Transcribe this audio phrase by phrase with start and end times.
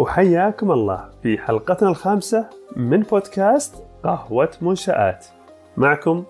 [0.00, 5.26] وحياكم الله في حلقتنا الخامسة من بودكاست قهوة منشآت.
[5.76, 6.24] معكم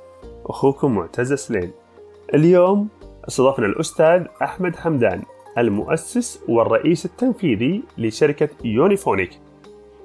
[0.46, 1.70] أخوكم معتز سليم.
[2.34, 2.88] اليوم
[3.28, 5.22] استضفنا الأستاذ أحمد حمدان
[5.58, 9.40] المؤسس والرئيس التنفيذي لشركة Unifonic.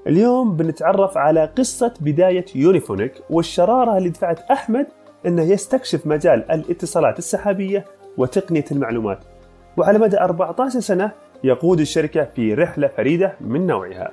[0.07, 4.87] اليوم بنتعرف على قصة بداية Unifonic والشرارة اللي دفعت أحمد
[5.25, 7.85] أنه يستكشف مجال الاتصالات السحابية
[8.17, 9.19] وتقنية المعلومات.
[9.77, 14.11] وعلى مدى 14 سنة يقود الشركة في رحلة فريدة من نوعها.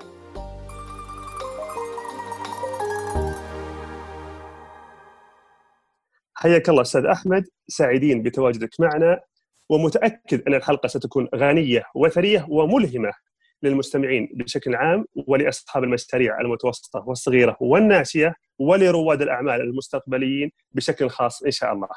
[6.35, 9.21] حياك الله أستاذ أحمد سعيدين بتواجدك معنا
[9.69, 13.13] ومتأكد أن الحلقة ستكون غنية وثرية وملهمة
[13.63, 21.73] للمستمعين بشكل عام ولأصحاب المشاريع المتوسطة والصغيرة والناشئة ولرواد الأعمال المستقبليين بشكل خاص إن شاء
[21.73, 21.89] الله.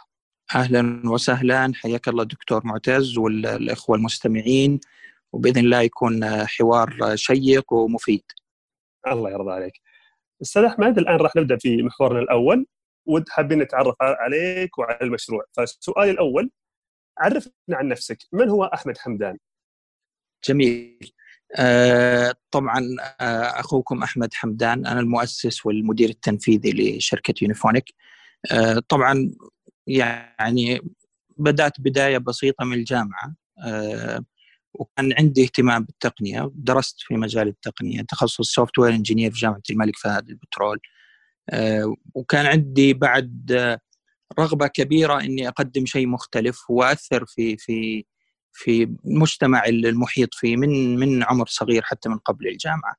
[0.56, 1.72] أهلا وسهلا.
[1.76, 4.80] حياك الله دكتور معتز والإخوة المستمعين.
[5.36, 8.24] وبإذن الله يكون حوار شيق ومفيد.
[9.08, 9.74] الله يرضى عليك.
[10.42, 12.66] أستاذ أحمد الآن راح نبدأ في محورنا الأول.
[13.06, 15.44] ود حابين نتعرف عليك وعلى المشروع.
[15.54, 16.52] فالسؤال الأول
[17.18, 18.18] عرفنا عن نفسك.
[18.32, 19.38] من هو أحمد حمدان؟
[20.48, 21.12] جميل.
[21.58, 22.80] آه طبعا
[23.22, 27.94] آه أخوكم أحمد حمدان أنا المؤسس والمدير التنفيذي لشركة يونيفونيك.
[28.52, 29.32] آه طبعا
[29.88, 30.82] يعني
[31.38, 33.36] بدأت بداية بسيطة من الجامعة.
[33.66, 34.26] آه
[34.80, 40.30] وكان عندي اهتمام بالتقنية درست في مجال التقنية تخصص software engineer في جامعة الملك فهد
[40.30, 40.80] البترول
[41.50, 43.80] آه وكان عندي بعد آه
[44.40, 48.06] رغبة كبيرة إني أقدم شيء مختلف وأثر في في
[48.54, 52.96] في المجتمع المحيط فيه من من عمر صغير حتى من قبل الجامعة.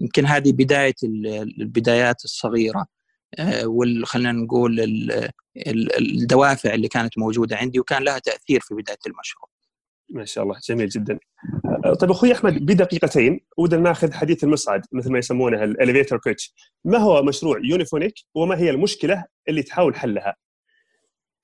[0.00, 2.86] يمكن هذه بداية البدايات الصغيرة
[4.04, 4.80] خلينا نقول
[5.98, 9.48] الدوافع اللي كانت موجودة عندي وكان لها تأثير في بداية المشروع.
[10.08, 11.18] ما شاء الله جميل جدا.
[12.00, 16.54] طيب أخوي أحمد بدقيقتين ودنا ناخذ حديث المصعد مثل ما يسمونه ال elevator pitch.
[16.84, 20.36] ما هو مشروع يونيفونيك وما هي المشكلة اللي تحاول حلها؟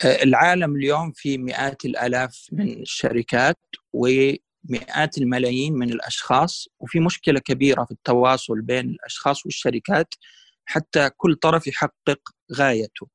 [0.05, 3.59] العالم اليوم في مئات الآلاف من الشركات
[3.93, 10.15] ومئات الملايين من الأشخاص وفي مشكلة كبيرة في التواصل بين الأشخاص والشركات
[10.65, 12.21] حتى كل طرف يحقق
[12.57, 13.09] غايته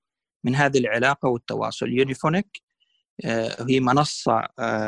[0.44, 2.67] من هذه العلاقة والتواصل يونيفونيك
[3.70, 4.48] هي منصة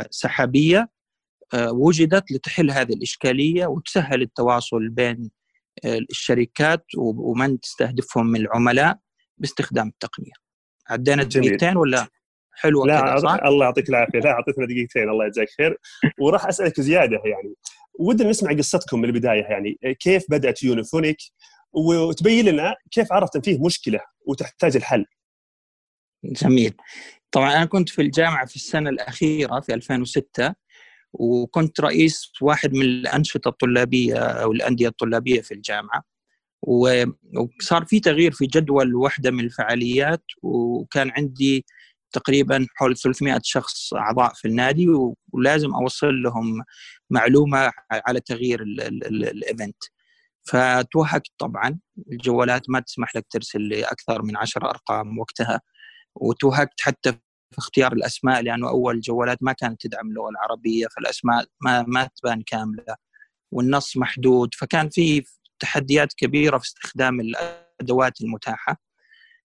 [0.10, 0.90] سحابية
[1.56, 5.32] وجدت لتحل هذه الإشكالية وتسهل التواصل بين
[5.86, 9.00] الشركات ومن تستهدفهم من العملاء
[9.38, 10.32] باستخدام التقنية.
[10.90, 12.08] عدينا دقيقتين ولا
[12.52, 14.20] حلوة لا صح؟ الله يعطيك العافية.
[14.20, 15.78] لا أعطيتنا دقيقتين الله يجزاك خير.
[16.20, 17.54] وراح أسألك زيادة يعني.
[18.00, 19.80] ودنا نسمع قصتكم من البداية يعني.
[20.00, 21.18] كيف بدأت يونيفونيك؟
[21.74, 25.06] وتبين لنا كيف عرفت أن فيه مشكلة وتحتاج الحل.
[26.24, 26.74] جميل.
[27.32, 30.54] طبعا أنا كنت في الجامعة في السنة الأخيرة في 2006
[31.14, 36.04] وكنت رئيس واحد من الأنشطة الطلابية أو الأندية الطلابية في الجامعة.
[36.64, 41.66] وصار في تغيير في جدول واحدة من الفعاليات وكان عندي
[42.14, 44.88] تقريبا حول 300 شخص أعضاء في النادي
[45.34, 46.64] ولازم أوصل لهم
[47.10, 49.78] معلومة على تغيير الإيفنت.
[50.44, 51.80] فتوهقت طبعا
[52.12, 55.62] الجوالات ما تسمح لك ترسل لي أكثر من 10 أرقام وقتها.
[56.20, 57.12] وتوهقت حتى
[57.52, 62.42] في اختيار الأسماء لأنه أول جوالات ما كانت تدعم اللغة العربية فالأسماء ما ما تبان
[62.42, 62.96] كاملة
[63.52, 64.56] والنص محدود.
[64.56, 65.24] فكان في
[65.60, 68.78] تحديات كبيرة في استخدام الأدوات المتاحة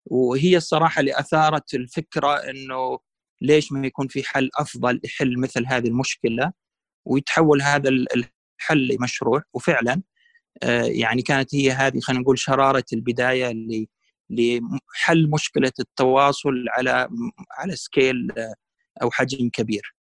[0.07, 2.99] وهي الصراحة اللي أثارت الفكرة إنه
[3.43, 6.53] ليش ما يكون في حل أفضل يحل مثل هذه المشكلة
[7.07, 9.43] ويتحول هذا الحل لمشروع.
[9.55, 10.03] وفعلا
[10.85, 13.89] يعني كانت هي هذه خلينا نقول شرارة البداية اللي
[14.31, 17.09] لحل مشكلة التواصل على
[17.59, 18.33] على سكيل
[19.03, 19.95] أو حجم كبير.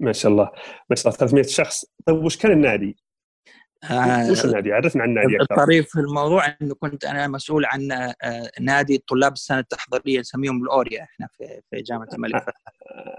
[0.00, 0.50] ما شاء الله
[0.90, 2.96] ما شاء الله 300 شخص طيب وش كان النادي؟
[3.90, 5.54] آه وش النادي؟ عرفنا عن النادي أكثر.
[5.54, 11.02] الطريف في الموضوع إنه كنت أنا مسؤول عن آه نادي طلاب السنة التحضيرية نسميهم الأوريا
[11.02, 12.54] إحنا في في جامعة الملك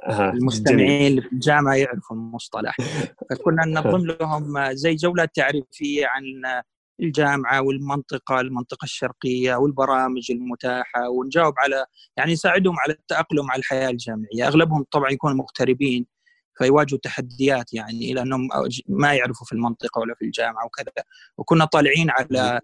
[0.07, 2.77] آه المستمعين اللي في الجامعة يعرفوا المصطلح
[3.29, 6.23] فكنا ننظم لهم زي جولات تعريفية عن
[7.01, 11.85] الجامعة والمنطقة المنطقة الشرقية والبرامج المتاحة ونجاوب على
[12.17, 14.47] يعني نساعدهم على التأقلم على الحياة الجامعية.
[14.47, 16.05] أغلبهم طبعا يكونوا مغتربين
[16.57, 18.49] فيواجهوا تحديات يعني لانهم
[18.87, 20.91] ما يعرفوا في المنطقة ولا في الجامعة وكذا.
[21.37, 22.59] وكنا طالعين على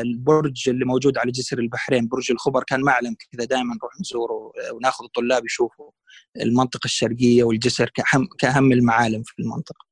[0.00, 2.64] البرج اللي موجود على جسر البحرين برج الخبر.
[2.64, 5.90] كان معلم كذا دائما نروح نزوره وناخذ الطلاب يشوفوا
[6.40, 7.90] المنطقة الشرقية والجسر
[8.38, 9.87] كأهم, المعالم في المنطقة.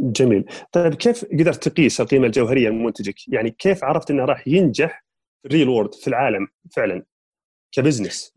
[0.00, 5.04] جميل، طيب كيف قدرت تقيس القيمة الجوهرية من منتجك؟ يعني كيف عرفت إنه راح ينجح
[5.42, 7.04] في ال real world في العالم فعلا
[7.72, 8.34] ك business؟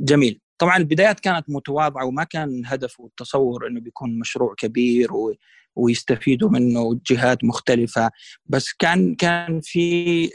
[0.00, 5.34] جميل طبعا البدايات كانت متواضعة وما كان هدفه التصور إنه بيكون مشروع كبير و
[5.76, 8.10] ويستفيدوا منه جهات مختلفة
[8.46, 10.30] بس كان كان في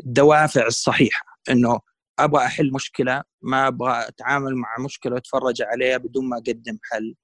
[0.00, 1.80] الدوافع الصحيحة إنه
[2.18, 7.14] أبغى أحل مشكلة ما أبغى أتعامل مع مشكلة وأتفرج عليها بدون ما أقدم حل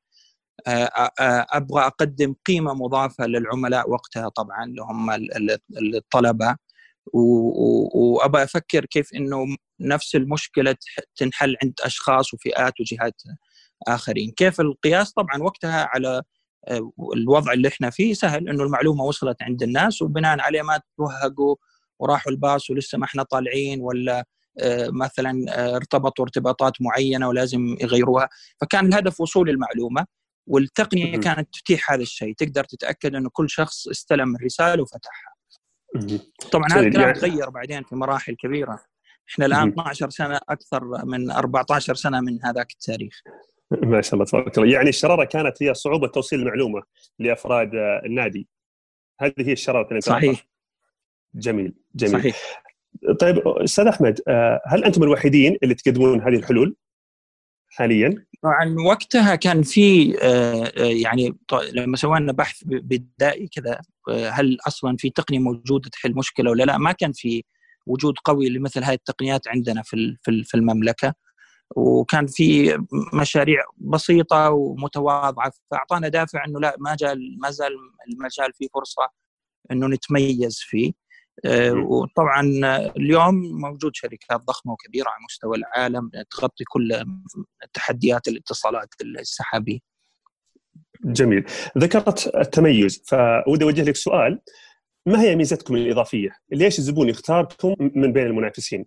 [1.53, 5.11] أبغى أقدم قيمة مضافة للعملاء وقتها طبعا اللي هم
[5.95, 6.57] الطلبة.
[7.13, 9.47] وأبغى أفكر كيف إنه
[9.81, 10.77] نفس المشكلة
[11.17, 13.23] تنحل عند أشخاص وفئات وجهات
[13.89, 14.31] آخرين.
[14.31, 16.23] كيف القياس؟ طبعا وقتها على
[17.15, 21.57] الوضع اللي إحنا فيه سهل إنه المعلومة وصلت عند الناس وبناء عليه ما توهقوا
[21.99, 24.25] وراحوا الباص ولسه ما إحنا طالعين ولا
[24.61, 28.29] آه، مثلا آه، ارتبطوا ارتباطات معينة ولازم يغيروها.
[28.61, 30.07] فكان الهدف وصول المعلومة.
[30.47, 32.35] والتقنية كانت تتيح هذا الشيء.
[32.35, 35.37] تقدر تتأكد أنه كل شخص استلم الرسالة وفتحها.
[36.53, 38.79] طبعا هذا الكلام يعني تغير بعدين في مراحل كبيرة.
[39.31, 43.23] إحنا الآن 12 سنة أكثر من 14 سنة من هذاك التاريخ.
[43.71, 44.73] ما شاء الله تبارك الله.
[44.73, 46.83] يعني الشرارة كانت هي صعوبة توصيل المعلومة
[47.19, 47.71] لأفراد
[48.05, 48.49] النادي.
[49.21, 50.47] هذه هي الشرارة اللي صحيح.
[51.35, 52.21] جميل جميل.
[52.21, 52.63] صحيح.
[53.21, 56.77] طيب أستاذ أحمد آه، هل أنتم الوحيدين اللي تقدمون هذه الحلول؟
[57.69, 61.39] حاليا؟ طبعا وقتها كان في آه، آه، يعني
[61.73, 63.81] لما سوينا بحث بدائي كذا
[64.31, 67.45] هل أصلا في تقنية موجودة تحل مشكلة ولا لا؟ ما كان في
[67.87, 71.15] وجود قوي لمثل هذه التقنيات عندنا في في المملكة
[71.77, 72.79] وكان في
[73.15, 77.73] مشاريع بسيطة ومتواضعة فأعطانا دافع إنه لا ما زال ما زال
[78.09, 79.09] المجال فيه فرصة
[79.71, 80.93] إنه نتميز فيه آه،
[81.75, 82.43] وطبعا
[82.97, 87.05] اليوم موجود شركات ضخمة وكبيرة على مستوى العالم تغطي كل
[87.73, 89.79] تحديات الاتصالات السحابية.
[91.05, 91.45] جميل،
[91.79, 94.41] ذكرت التميز فودي أوجه لك سؤال.
[95.07, 98.87] ما هي ميزتكم الإضافية؟ ليش الزبون يختاركم من بين المنافسين؟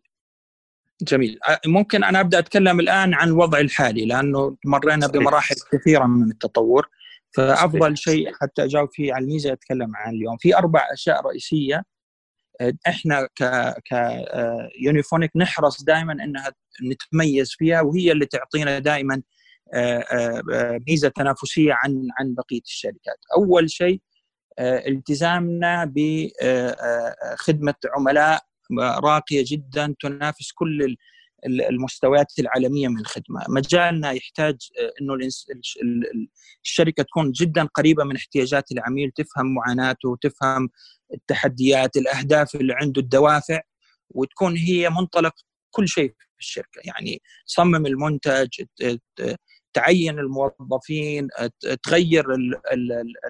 [1.01, 1.39] جميل.
[1.65, 6.89] ممكن أنا أبدأ أتكلم الآن عن الوضع الحالي لأنه مرينا بمراحل كثيرة من التطور.
[7.35, 10.37] فأفضل شيء حتى أجاوب فيه على الميزة أتكلم عن اليوم.
[10.37, 11.83] في أربع أشياء رئيسية
[12.87, 13.43] إحنا ك
[13.91, 13.93] ك
[14.81, 16.51] يونيفونيك نحرص دائما إنها
[16.91, 19.21] نتميز فيها وهي اللي تعطينا دائما
[20.87, 23.17] ميزة تنافسية عن عن بقية الشركات.
[23.37, 24.01] أول شيء
[24.59, 28.43] التزامنا بخدمه عملاء
[28.81, 30.97] راقية جدا تنافس كل
[31.45, 34.55] المستويات العالمية من الخدمه، مجالنا يحتاج
[35.01, 35.17] إنه
[36.63, 40.69] الشركة تكون جدا قريبة من احتياجات العميل، تفهم معاناته، تفهم
[41.13, 43.61] التحديات الأهداف اللي عنده الدوافع
[44.09, 45.33] وتكون هي منطلق
[45.71, 46.81] كل شيء في الشركة.
[46.83, 48.47] يعني تصمم المنتج
[49.73, 51.27] تعين الموظفين
[51.83, 52.25] تغير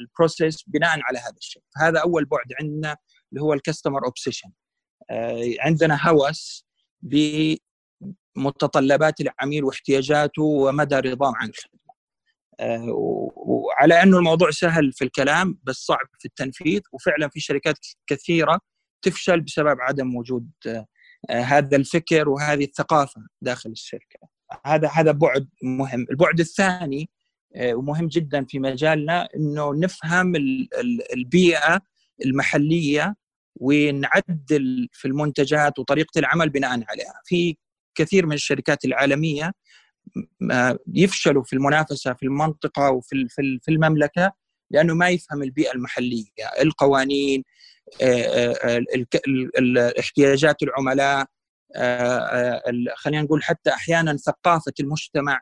[0.01, 1.63] ال process بناء على هذا الشيء.
[1.75, 2.97] فهذا أول بعد عندنا
[3.31, 4.49] اللي هو ال customer obsession
[5.09, 6.65] آه، عندنا هوس
[8.35, 11.79] بمتطلبات العميل واحتياجاته ومدى رضاه عن الخدمة.
[12.59, 12.85] آه،
[13.35, 18.59] وعلى أنه الموضوع سهل في الكلام بس صعب في التنفيذ وفعلا في شركات كثيرة
[19.01, 20.85] تفشل بسبب عدم وجود آه،
[21.31, 24.19] هذا الفكر وهذه الثقافة داخل الشركة.
[24.65, 26.05] هذا هذا بعد مهم.
[26.11, 27.09] البعد الثاني
[27.55, 30.33] آه، ومهم جدا في مجالنا إنه نفهم
[31.13, 31.81] البيئة
[32.25, 33.15] المحلية
[33.55, 37.21] ونعدل في المنتجات وطريقة العمل بناء عليها.
[37.25, 37.57] في
[37.99, 39.51] كثير من الشركات العالمية
[40.93, 43.27] يفشلوا في المنافسة في المنطقة وفي
[43.61, 44.33] في المملكة
[44.71, 46.25] لأنه ما يفهم البيئة المحلية
[46.61, 47.43] القوانين
[48.01, 51.25] آه، آه، احتياجات العملاء
[51.75, 52.61] آه،
[52.95, 55.41] خلينا نقول حتى أحيانا ثقافة المجتمع.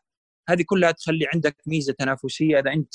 [0.49, 2.93] هذه كلها تخلي عندك ميزة تنافسية إذا أنت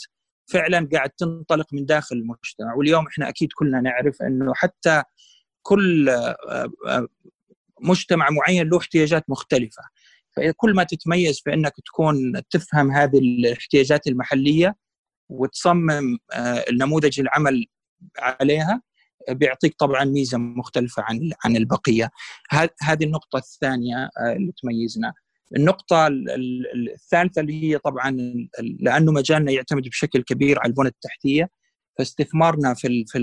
[0.53, 2.75] فعلا قاعد تنطلق من داخل المجتمع.
[2.75, 5.03] واليوم إحنا أكيد كلنا نعرف إنه حتى
[5.63, 6.11] كل
[7.83, 9.83] مجتمع معين له احتياجات مختلفة.
[10.37, 14.77] فكل ما تتميز في إنك تكون تفهم هذه الاحتياجات المحلية
[15.29, 17.67] وتصمم آه، النموذج العمل
[18.19, 18.83] عليها
[19.31, 22.11] بيعطيك طبعا ميزة مختلفة عن عن البقية.
[22.83, 25.13] هذه النقطة الثانية آه، اللي تميزنا.
[25.57, 26.07] النقطة
[26.95, 28.17] الثالثة اللي هي طبعا
[28.81, 31.49] لأنه مجالنا يعتمد بشكل كبير على البنى التحتية
[31.99, 33.19] فاستثمارنا في في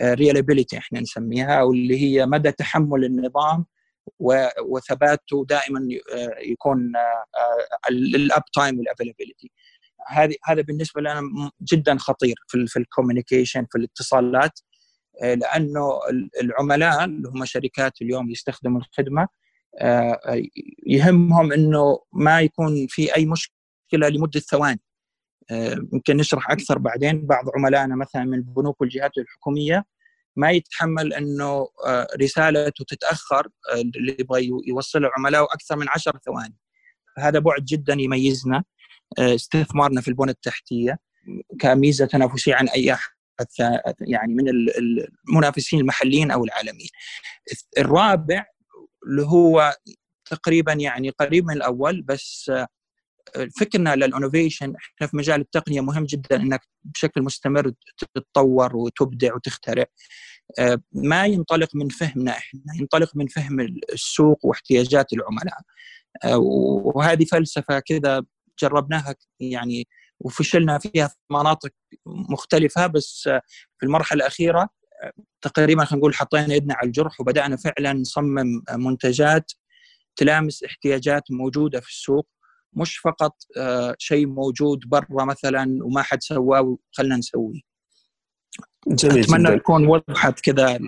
[0.00, 3.64] ال reliability إحنا نسميها أو اللي هي مدى تحمل النظام
[4.68, 5.80] وثباته دائما
[6.14, 6.92] آه، يكون
[7.90, 9.50] ال uptime وال availability
[10.08, 11.22] هذه هذا بالنسبة لنا
[11.72, 14.60] جدا خطير في في الكوميونيكيشن في الاتصالات
[15.22, 16.00] آه، لأنه
[16.42, 19.28] العملاء اللي هم شركات اليوم يستخدموا الخدمة
[19.80, 20.42] آه،
[20.86, 24.80] يهمهم إنه ما يكون في أي مشكلة لمدة ثواني.
[25.92, 27.26] يمكن نشرح أكثر بعدين.
[27.26, 29.84] بعض عملائنا مثلا من البنوك والجهات الحكومية
[30.36, 36.56] ما يتحمل إنه آه، رسالته تتأخر آه، اللي يبغى يوصلها عملائه أكثر من 10 ثواني.
[37.18, 38.64] هذا بعد جدا يميزنا
[39.18, 40.98] آه، استثمارنا في البنى التحتية.
[41.60, 43.14] كميزة تنافسية عن أي أحد
[44.00, 44.44] يعني من
[45.28, 46.88] المنافسين المحليين أو العالميين.
[47.78, 48.46] الرابع
[49.06, 49.74] اللي هو
[50.24, 52.52] تقريبا يعني قريب من الأول بس
[53.60, 59.84] فكرنا للانوفيشن إحنا في مجال التقنية مهم جدا إنك بشكل مستمر تتطور وتبدع وتخترع.
[60.58, 63.60] آه، ما ينطلق من فهمنا إحنا ينطلق من فهم
[63.92, 65.60] السوق واحتياجات العملاء.
[66.24, 68.22] آه، وهذه فلسفة كذا
[68.62, 69.88] جربناها يعني
[70.20, 71.70] وفشلنا فيها في مناطق
[72.06, 73.22] مختلفة بس
[73.78, 74.68] في المرحلة الأخيرة
[75.42, 79.52] تقريبا خلينا نقول حطينا يدنا على الجرح وبدأنا فعلا نصمم منتجات
[80.16, 82.28] تلامس احتياجات موجودة في السوق.
[82.76, 86.60] مش فقط آه، شيء موجود برا مثلا وما حد سواه
[86.92, 87.60] وخلنا نسويه.
[88.88, 89.56] جميل أتمنى جدا.
[89.56, 90.78] تكون وضحت كذا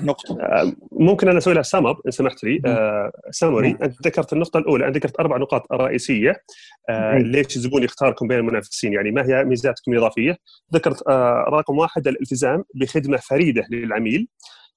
[0.00, 0.40] النقطة.
[0.40, 2.62] آه، ممكن أنا أسوي لها سم اب إن سمحت لي.
[2.66, 4.88] آه سامري أنت ذكرت النقطة الأولى.
[4.88, 6.42] انت ذكرت أربع نقاط رئيسية.
[6.88, 10.36] آه ليش الزبون يختاركم بين المنافسين؟ يعني ما هي ميزاتكم الإضافية؟
[10.74, 14.28] ذكرت آه رقم واحد الالتزام بخدمة فريدة للعميل.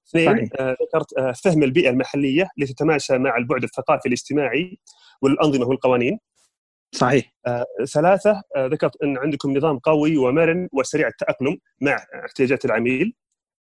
[0.08, 4.78] اثنين آه ذكرت آه فهم البيئة المحلية لتتماشى مع البعد الثقافي الاجتماعي
[5.22, 6.18] والأنظمة والقوانين.
[6.94, 7.34] صحيح.
[7.46, 13.14] آه، ثلاثة آه، ذكرت أن عندكم نظام قوي ومرن وسريع التأقلم مع احتياجات العميل.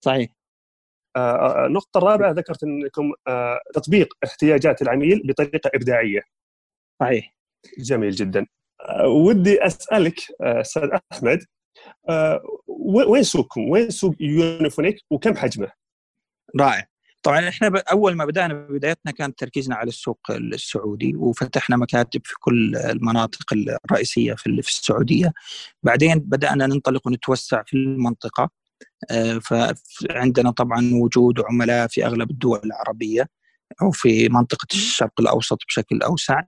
[0.06, 0.30] صحيح.
[1.16, 3.12] آه، النقطة الرابعة ذكرت أنكم
[3.74, 6.22] تطبيق احتياجات العميل بطريقة إبداعية.
[7.00, 7.36] صحيح.
[7.78, 8.46] جميل جدا.
[9.06, 11.40] ودي أسألك أستاذ أحمد
[13.08, 15.72] وين سوقكم؟ وين سوق يونيفونيك وكم حجمه؟
[16.60, 16.88] رائع.
[17.26, 22.76] طبعا إحنا أول ما بدأنا بدايتنا كان تركيزنا على السوق السعودي وفتحنا مكاتب في كل
[22.76, 23.54] المناطق
[23.86, 25.34] الرئيسية في السعودية.
[25.84, 28.50] بعدين بدأنا ننطلق ونتوسع في المنطقة.
[29.12, 29.40] آه،
[30.10, 33.30] فعندنا طبعا وجود عملاء في أغلب الدول العربية
[33.82, 36.42] أو في منطقة الشرق الأوسط بشكل أوسع.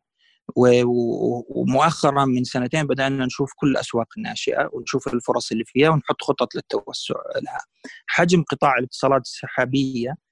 [0.56, 7.16] ومؤخرا من سنتين بدأنا نشوف كل الأسواق الناشئة ونشوف الفرص اللي فيها ونحط خطط للتوسع
[7.44, 7.62] لها.
[8.08, 10.27] حجم قطاع الاتصالات السحابية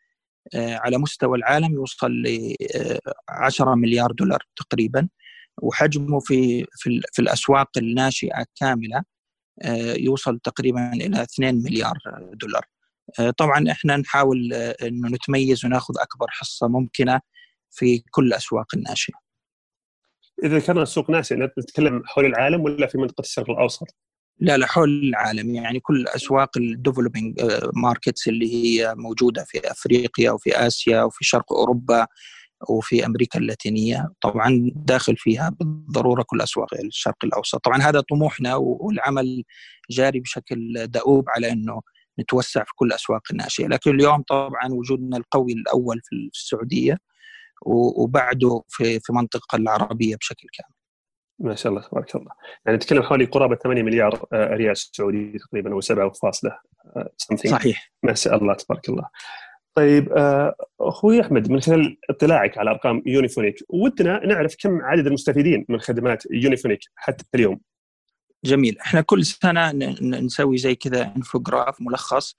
[0.55, 2.55] على مستوى العالم يوصل ل
[3.29, 5.09] 10 آه، مليار دولار تقريبا
[5.61, 9.03] وحجمه في في, في الأسواق الناشئة كاملة
[9.61, 11.97] آه، يوصل تقريبا إلى 2 مليار
[12.33, 12.65] دولار.
[13.37, 17.21] طبعا إحنا نحاول إنه نتميز وناخذ أكبر حصة ممكنة
[17.71, 19.13] في كل الاسواق الناشئة.
[20.43, 23.87] إذا كان السوق ناشئ نتكلم حول العالم ولا في منطقة الشرق الأوسط؟
[24.39, 25.55] لا لا حول العالم.
[25.55, 27.41] يعني كل أسواق ال developing
[27.75, 32.07] markets اللي هي موجودة في أفريقيا وفي آسيا وفي شرق أوروبا
[32.69, 37.59] وفي أمريكا اللاتينية طبعا داخل فيها بالضرورة كل أسواق الشرق الأوسط.
[37.65, 39.43] طبعا هذا طموحنا والعمل
[39.89, 41.81] جاري بشكل دؤوب على إنه
[42.19, 43.67] نتوسع في كل الاسواق الناشئة.
[43.67, 46.97] لكن اليوم طبعا وجودنا القوي الأول في السعودية
[47.65, 50.74] وبعده في في المنطقة العربية بشكل كامل.
[51.39, 52.31] ما شاء الله تبارك الله.
[52.65, 56.59] يعني نتكلم حوالي قرابة 8 مليار آه، ريال سعودي تقريبا أو 7 فاصلة
[56.95, 57.09] آه،
[57.45, 57.91] صحيح.
[58.03, 59.09] ما شاء الله تبارك الله.
[59.73, 65.65] طيب آه، أخوي أحمد من خلال اطلاعك على أرقام يونيفونيك ودنا نعرف كم عدد المستفيدين
[65.69, 67.61] من خدمات يونيفونيك حتى اليوم.
[68.45, 68.79] جميل.
[68.79, 72.37] إحنا كل سنة نسوي زي كذا infograph ملخص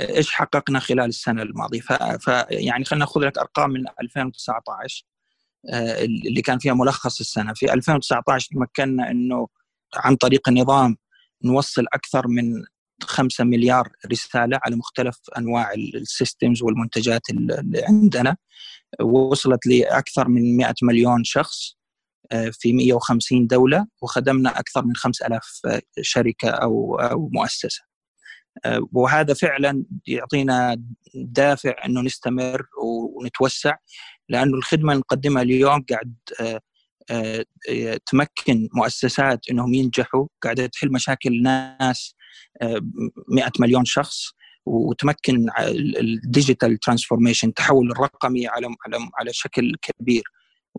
[0.00, 1.80] إيش حققنا خلال السنة الماضية.
[2.18, 5.13] فيعني خلينا ناخذ لك أرقام من 2019 آه،
[5.72, 9.48] اللي كان فيها ملخص السنة في 2019 تمكنا إنه
[9.96, 10.96] عن طريق النظام
[11.44, 12.64] نوصل أكثر من
[13.02, 18.36] 5 مليار رسالة على مختلف أنواع السيستمز والمنتجات اللي عندنا
[19.02, 21.76] وصلت لأكثر من 100 مليون شخص
[22.32, 25.60] آه، في 150 دولة وخدمنا أكثر من 5000
[26.00, 27.93] شركة أو أو مؤسسة.
[28.64, 30.76] آه، وهذا فعلا يعطينا
[31.14, 32.66] دافع إنه نستمر
[33.16, 33.76] ونتوسع
[34.28, 36.60] لأنه الخدمة اللي نقدمها اليوم قاعد آه،
[37.10, 42.14] آه، تمكن مؤسسات إنهم ينجحوا قاعدة تحل مشاكل ناس
[43.28, 44.30] 100 مليون شخص
[44.66, 45.46] وتمكن
[46.00, 50.22] ال digital transformation التحول الرقمي على على على شكل كبير.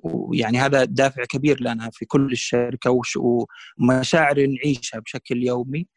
[0.04, 5.88] ويعني هذا دافع كبير لنا في كل الشركة ومشاعر نعيشها بشكل يومي.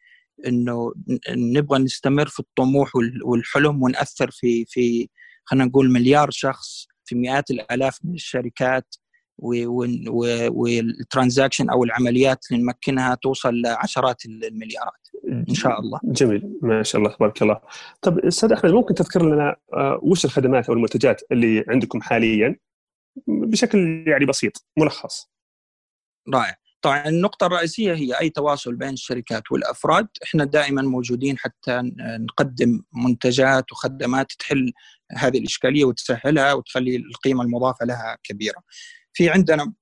[0.46, 0.92] إنه
[1.30, 2.90] نبغى نستمر في الطموح
[3.24, 5.08] والحلم ونأثر في في
[5.44, 8.94] خلينا نقول مليار شخص في مئات الآلاف من الشركات
[10.48, 15.08] وال transaction أو العمليات اللي نمكنها توصل لعشرات المليارات
[15.48, 16.00] إن شاء الله.
[16.04, 17.60] جميل ما شاء الله تبارك الله.
[18.02, 22.56] طب أستاذ أحمد ممكن تذكر لنا آه، وش الخدمات أو المنتجات اللي عندكم حاليا
[23.26, 25.30] بشكل يعني بسيط ملخص.
[26.34, 26.56] رائع.
[26.82, 30.08] طبعا النقطة الرئيسية هي أي تواصل بين الشركات والأفراد.
[30.24, 31.80] إحنا دائما موجودين حتى
[32.20, 34.72] نقدم منتجات وخدمات تحل
[35.12, 38.62] هذه الإشكالية وتسهلها وتخلي القيمة المضافة لها كبيرة.
[39.12, 39.72] في عندنا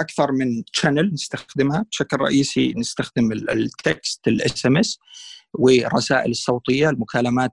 [0.00, 1.84] أكثر من channel نستخدمها.
[1.90, 4.98] بشكل رئيسي نستخدم ال text ال SMS
[5.54, 7.52] والرسائل الصوتية المكالمات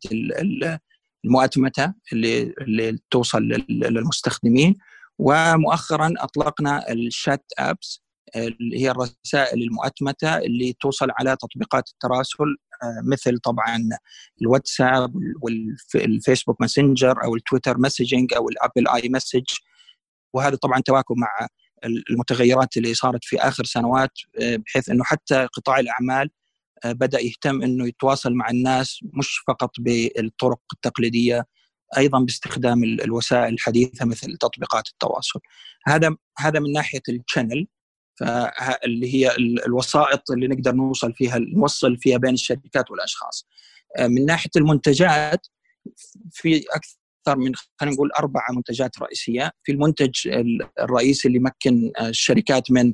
[1.25, 4.75] المؤتمتة اللي اللي توصل للمستخدمين.
[5.19, 8.04] ومؤخرا أطلقنا ال chat apps
[8.35, 13.89] اللي هي الرسائل المؤتمتة اللي توصل على تطبيقات التراسل آه، مثل طبعا
[14.41, 19.43] الواتساب والفيسبوك ماسنجر أو التويتر مسجنج أو الأبل آي مسج
[20.33, 21.47] وهذا طبعا تواكب مع
[21.85, 26.29] المتغيرات اللي صارت في آخر سنوات آه، بحيث إنه حتى قطاع الأعمال
[26.85, 31.45] آه، بدأ يهتم إنه يتواصل مع الناس مش فقط بالطرق التقليدية
[31.97, 35.39] أيضا باستخدام الوسائل الحديثة مثل تطبيقات التواصل.
[35.87, 37.67] هذا هذا من ناحية الشانل
[38.85, 43.47] اللي هي الوسائط اللي نقدر نوصل فيها نوصل فيها بين الشركات والأشخاص.
[43.97, 45.47] آه، من ناحية المنتجات
[46.31, 49.51] في أكثر من خلينا نقول أربع منتجات رئيسية.
[49.63, 50.27] في المنتج
[50.79, 52.93] الرئيسي اللي يمكن الشركات من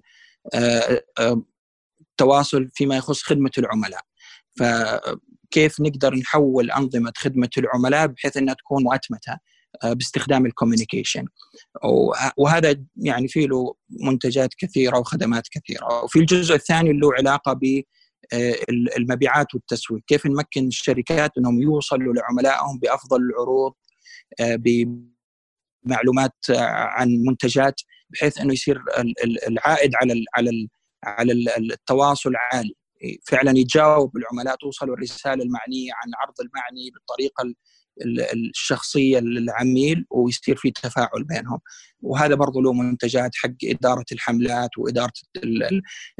[2.02, 4.02] التواصل آه، فيما يخص خدمة العملاء.
[4.58, 9.40] فكيف نقدر نحول أنظمة خدمة العملاء بحيث إنها تكون مؤتمتة؟ آه،
[9.84, 11.26] باستخدام الكوميونيكيشن.
[12.38, 16.04] وهذا يعني في له منتجات كثيرة وخدمات كثيرة.
[16.04, 17.82] وفي الجزء الثاني له علاقة ب
[18.34, 18.56] آه،
[18.98, 20.04] المبيعات والتسويق.
[20.08, 23.74] كيف نمكن الشركات إنهم يوصلوا لعملائهم بأفضل العروض
[24.40, 24.56] آه،
[25.86, 26.36] بمعلومات
[26.70, 28.82] عن منتجات بحيث إنه يصير
[29.48, 30.68] العائد على على
[31.04, 32.76] على التواصل عالي.
[33.28, 37.54] فعلا يتجاوب العملاء توصل الرسالة المعنية عن عرض المعني بالطريقة
[38.34, 41.60] الشخصية للعميل ويصير في تفاعل بينهم.
[42.02, 45.14] وهذا برضو له منتجات حق إدارة الحملات وإدارة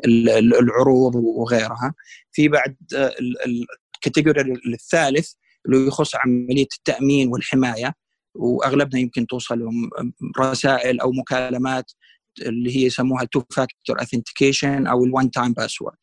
[0.06, 1.94] العروض وغيرها.
[2.32, 2.76] في بعد
[3.96, 5.32] ال category الثالث
[5.66, 7.94] اللي يخص عملية التأمين والحماية.
[8.36, 9.90] وأغلبنا يمكن توصل لهم
[10.40, 11.92] رسائل أو مكالمات
[12.42, 15.98] اللي هي يسموها two factor authentication أو ال one time password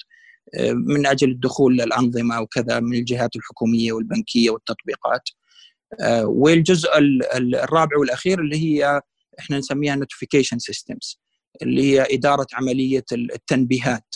[0.75, 5.23] من أجل الدخول للأنظمة وكذا من الجهات الحكومية والبنكية والتطبيقات.
[6.23, 6.89] والجزء
[7.35, 9.01] الرابع والأخير اللي هي
[9.39, 11.21] إحنا نسميها notification systems
[11.63, 14.15] اللي هي إدارة عملية التنبيهات.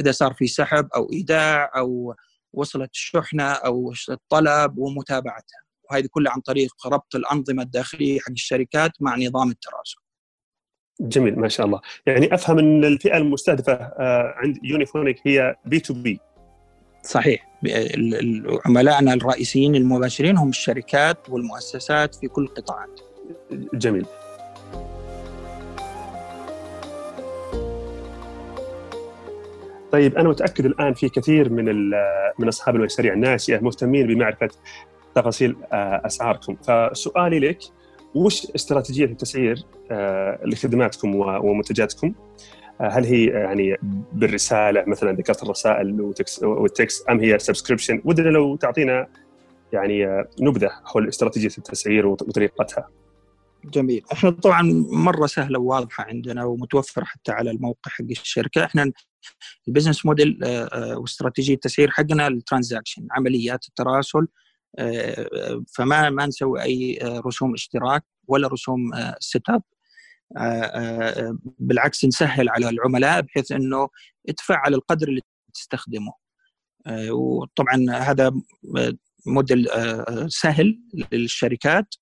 [0.00, 2.14] إذا صار في سحب أو إيداع أو
[2.52, 5.64] وصلت الشحنه أو الطلب ومتابعتها.
[5.90, 9.96] وهذه كلها عن طريق ربط الأنظمة الداخلية حق الشركات مع نظام التراسل.
[11.00, 16.20] جميل ما شاء الله، يعني أفهم إن الفئة المستهدفة آه، عند يونيفونيك هي B2B
[17.04, 17.48] صحيح.
[18.66, 23.00] عملائنا الرئيسيين المباشرين هم الشركات والمؤسسات في كل القطاعات
[23.74, 24.06] جميل.
[29.92, 31.90] طيب أنا متأكد الآن في كثير من
[32.38, 34.48] من أصحاب المشاريع الناشئه مهتمين بمعرفة
[35.14, 36.56] تفاصيل آه، أسعاركم.
[36.56, 37.58] فسؤالي لك
[38.14, 42.14] وش استراتيجية التسعير آه، لخدماتكم ومنتجاتكم؟
[42.80, 43.76] هل هي يعني
[44.12, 49.06] بالرسالة مثلا ذكرت الرسائل وال text أم هي subscription ودنا لو تعطينا
[49.72, 52.88] يعني نبذة حول استراتيجية التسعير وطريقتها.
[53.64, 54.02] جميل.
[54.12, 58.64] إحنا طبعا مرة سهلة وواضحة عندنا ومتوفرة حتى على الموقع حق الشركة.
[58.64, 58.92] إحنا
[59.68, 64.26] ال business model آه، آه، واستراتيجية التسعير حقنا ال transaction عمليات التراسل
[64.78, 69.62] آه، فما ما نسوي أي رسوم اشتراك ولا رسوم setup آه، آه،
[71.58, 73.88] بالعكس نسهل على العملاء بحيث إنه
[74.28, 75.20] ادفع على القدر اللي
[75.54, 76.12] تستخدمه.
[76.86, 78.32] آه، وطبعا هذا
[79.26, 79.68] موديل
[80.28, 80.80] سهل
[81.12, 81.94] للشركات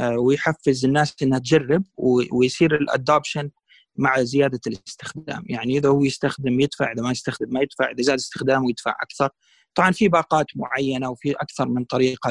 [0.00, 1.84] ويحفز الناس إنها تجرب
[2.32, 3.50] ويصير ال adoption
[3.96, 5.44] مع زيادة الاستخدام.
[5.46, 9.28] يعني إذا هو يستخدم يدفع إذا ما يستخدم ما يدفع إذا زاد استخدامه يدفع أكثر.
[9.74, 12.30] طبعا في باقات معينة وفي أكثر من طريقة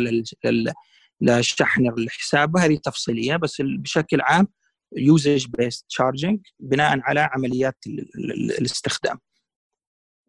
[1.21, 4.47] للشحن الحساب وهذه تفصيلية بس بشكل عام
[4.97, 7.77] usage based charging بناء على عمليات
[8.59, 9.19] الاستخدام.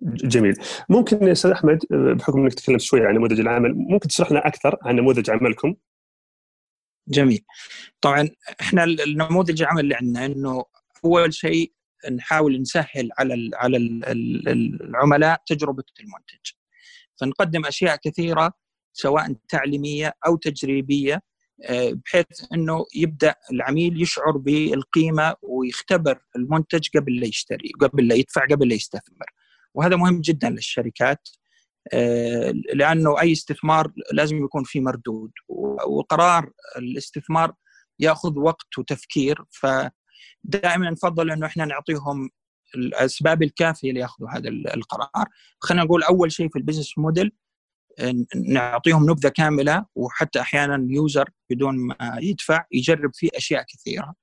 [0.03, 0.55] جميل.
[0.89, 4.97] ممكن أستاذ احمد بحكم إنك تكلمت شوي عن نموذج العمل ممكن تشرح لنا أكثر عن
[4.97, 5.75] نموذج عملكم؟
[7.09, 7.45] جميل.
[8.01, 8.29] طبعا
[8.61, 10.65] إحنا النموذج العمل اللي عندنا إنه
[11.05, 11.73] أول شيء
[12.11, 16.51] نحاول نسهل على على العملاء تجربة المنتج.
[17.21, 18.53] فنقدم أشياء كثيرة
[18.93, 21.23] سواء تعليمية أو تجريبية
[21.71, 28.69] بحيث إنه يبدأ العميل يشعر بالقيمة ويختبر المنتج قبل لا يشتري قبل لا يدفع قبل
[28.69, 29.27] لا يستثمر.
[29.75, 31.29] وهذا مهم جدا للشركات
[31.93, 35.33] آه، لأنه أي استثمار لازم يكون فيه مردود.
[35.89, 37.53] وقرار الاستثمار
[37.99, 42.31] يأخذ وقت وتفكير فدائما نفضل إنه إحنا نعطيهم
[42.75, 45.27] الأسباب الكافية ليأخذوا هذا القرار.
[45.61, 47.33] خلينا نقول أول شيء في ال business model
[48.37, 54.15] نعطيهم نبذة كاملة وحتى أحيانا user بدون ما يدفع يجرب فيه أشياء كثيرة.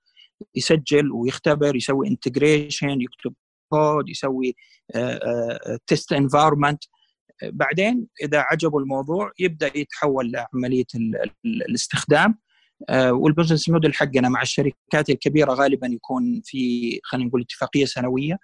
[0.55, 3.33] يسجل ويختبر يسوي integration يكتب
[3.69, 4.55] كود يسوي
[5.87, 6.83] test environment
[7.43, 10.85] بعدين إذا عجبه الموضوع يبدأ يتحول لعملية
[11.45, 12.39] الاستخدام.
[12.89, 18.37] آه، وال business model حقنا مع الشركات الكبيرة غالبا يكون في خلينا نقول اتفاقية سنوية.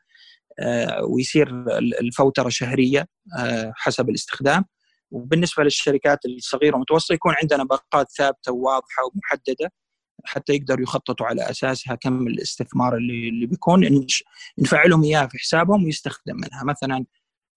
[0.59, 1.65] آه، ويصير
[2.01, 3.07] الفوترة شهرية
[3.39, 4.65] آه، حسب الاستخدام.
[5.11, 9.71] وبالنسبة للشركات الصغيرة والمتوسطة يكون عندنا باقات ثابتة وواضحة ومحددة
[10.25, 14.05] حتى يقدروا يخططوا على أساسها كم الاستثمار اللي اللي بيكون.
[14.59, 16.63] نفعلهم اياه في حسابهم ويستخدم منها.
[16.63, 17.05] مثلا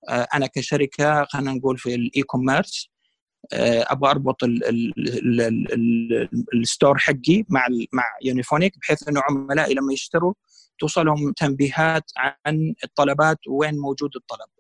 [0.08, 2.90] أنا كشركة خلينا نقول في ال e-commerce
[3.52, 4.36] أبغى أربط
[6.54, 10.34] ال store حقي مع مع Unifonic بحيث إنه عملائي لما يشتروا
[10.78, 14.40] توصلهم تنبيهات عن الطلبات وين موجود الطلب.
[14.40, 14.60] آه،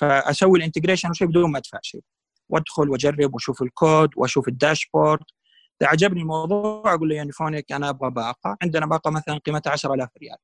[0.00, 2.02] فأسوي ال integration شيء بدون ما أدفع شيء
[2.48, 5.24] وأدخل وأجرب وأشوف الكود وأشوف ال dashboard
[5.82, 10.36] إذا عجبني الموضوع أقول له Unifonic أنا أبغى باقة عندنا باقة مثلا قيمتها 10000 ريال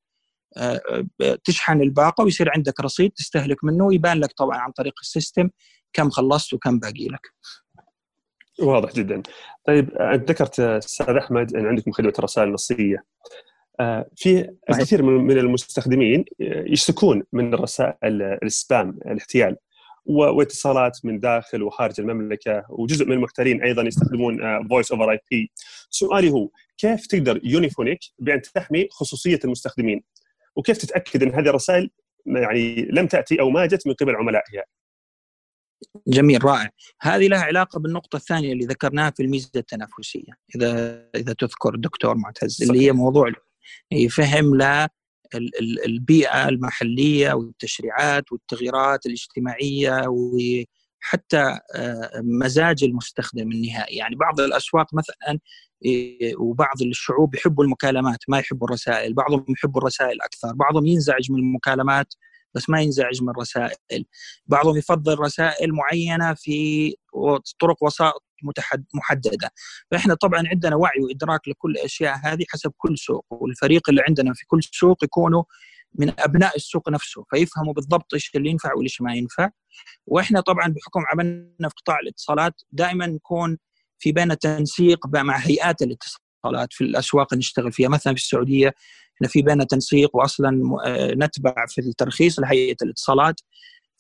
[0.57, 5.51] آه، تشحن الباقة ويصير عندك رصيد تستهلك منه ويبان لك طبعا عن طريق ال system
[5.93, 7.21] كم خلصت وكم باقي لك.
[8.61, 9.23] واضح جدا.
[9.67, 13.05] طيب انت ذكرت أستاذ أحمد إن عندكم خدمه الرسائل النصيه.
[13.81, 19.57] آه، في الكثير من المستخدمين يشتكون من الرسائل ال spam الاحتيال
[20.07, 25.53] واتصالات من داخل وخارج المملكة وجزء من المحتالين أيضا يستخدمون voice over IP
[25.91, 30.03] سؤالي هو كيف تقدر Unifonic بأن تحمي خصوصية المستخدمين؟
[30.57, 31.91] وكيف تتأكد أن هذه الرسائل
[32.27, 34.65] يعني لم تأتي أو ما جت من قبل عملائها؟
[36.07, 36.71] جميل رائع.
[37.01, 42.57] هذه لها علاقة بالنقطة الثانية اللي ذكرناها في الميزة التنافسية اذا إذا تذكر دكتور معتز
[42.57, 42.71] صحيح.
[42.71, 43.29] اللي هي موضوع
[44.11, 44.89] فهم لا
[45.87, 53.97] البيئة المحلية والتشريعات والتغييرات الاجتماعية وحتى آه، مزاج المستخدم النهائي.
[53.97, 55.39] يعني بعض الأسواق مثلا
[56.39, 59.15] وبعض الشعوب يحبوا المكالمات ما يحبوا الرسائل.
[59.15, 60.53] بعضهم يحبوا الرسائل أكثر.
[60.55, 62.15] بعضهم ينزعج من المكالمات
[62.55, 64.05] بس ما ينزعج من الرسائل
[64.47, 66.95] بعضهم يفضل رسائل معينة في
[67.61, 68.23] طرق وسائط
[68.95, 69.51] محددة.
[69.91, 74.47] فإحنا طبعا عندنا وعي وإدراك لكل الأشياء هذه حسب كل سوق والفريق اللي عندنا في
[74.47, 75.45] كل سوق يكونوا
[75.95, 79.51] من أبناء السوق نفسه فيفهموا بالضبط إيش اللي ينفع وإيش ما ينفع.
[80.07, 83.59] وإحنا طبعا بحكم عملنا في قطاع الاتصالات دائما نكون
[83.99, 87.89] في بين تنسيق مع هيئات الاتصالات في الأسواق اللي نشتغل فيها.
[87.89, 88.75] مثلا في السعودية
[89.23, 93.41] إحنا في بيننا تنسيق واصلا آه، نتبع في الترخيص لهيئة الاتصالات.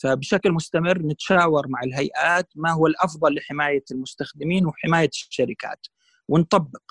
[0.02, 5.86] فبشكل مستمر نتشاور مع الهيئات ما هو الأفضل لحماية المستخدمين وحماية الشركات
[6.28, 6.82] ونطبق.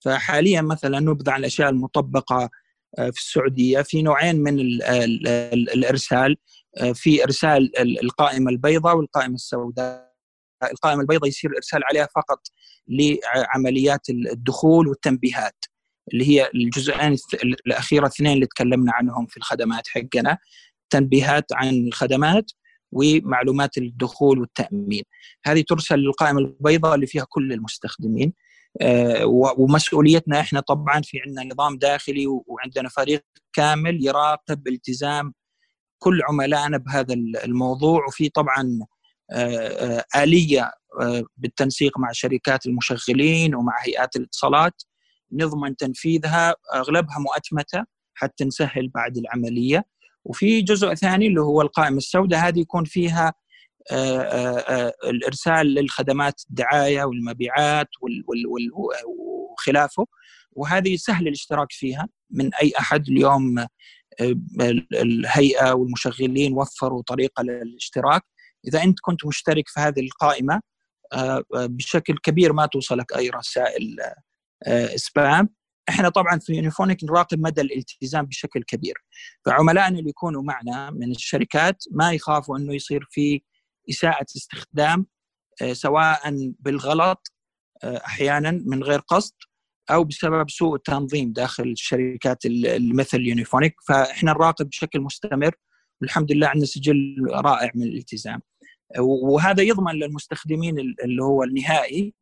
[0.00, 2.50] فحاليا مثلا نبذ عن الأشياء المطبقة
[2.98, 6.36] آه، في السعودية في نوعين من ال ال ال الإرسال
[6.78, 10.14] آه، في إرسال القائمة البيضاء والقائمة السوداء.
[10.62, 12.40] القائمة البيضاء يصير الإرسال عليها فقط
[12.88, 15.73] لعمليات الدخول والتنبيهات.
[16.12, 17.16] اللي هي الجزئين
[17.66, 20.38] الأخيرة اثنين اللي تكلمنا عنهم في الخدمات حقنا
[20.90, 22.50] تنبيهات عن الخدمات
[22.92, 25.02] ومعلومات الدخول والتأمين.
[25.46, 28.32] هذه ترسل للقائمة البيضاء اللي فيها كل المستخدمين.
[28.80, 29.26] آه،
[29.58, 35.34] ومسؤوليتنا إحنا طبعا في عندنا نظام داخلي وعندنا فريق كامل يراقب التزام
[35.98, 37.14] كل عملائنا بهذا
[37.44, 38.06] الموضوع.
[38.06, 38.78] وفي طبعا
[39.32, 40.70] آه، آه، آلية
[41.36, 44.82] بالتنسيق مع شركات المشغلين ومع هيئات الاتصالات
[45.34, 49.84] نضمن تنفيذها أغلبها مؤتمتة حتى نسهل بعد العملية.
[50.24, 53.34] وفي جزء ثاني اللي هو القائمة السوداء هذه يكون فيها
[53.92, 57.88] آه، آه، آه، الإرسال للخدمات الدعاية والمبيعات
[59.06, 60.06] وخلافه.
[60.52, 62.08] وهذه سهل الاشتراك فيها.
[62.30, 63.66] من أي أحد اليوم
[64.92, 68.22] الهيئة والمشغلين وفروا طريقة للاشتراك.
[68.68, 70.60] إذا أنت كنت مشترك في هذه القائمة
[71.52, 73.96] بشكل كبير ما توصلك أي رسائل
[74.96, 75.48] سبام
[75.88, 78.94] إحنا طبعا في يونيفونيك نراقب مدى الالتزام بشكل كبير.
[79.46, 83.42] فعملائنا اللي يكونوا معنا من الشركات ما يخافوا إنه يصير في
[83.90, 85.06] إساءة استخدام
[85.62, 86.20] آه، سواء
[86.60, 87.32] بالغلط
[87.84, 89.34] آه، أحيانا من غير قصد
[89.90, 92.38] أو بسبب سوء التنظيم داخل الشركات
[92.78, 95.54] مثل يونيفونيك فإحنا نراقب بشكل مستمر.
[96.00, 98.40] والحمد لله عندنا سجل رائع من الالتزام.
[98.98, 102.14] وهذا يضمن للمستخدمين اللي هو النهائي.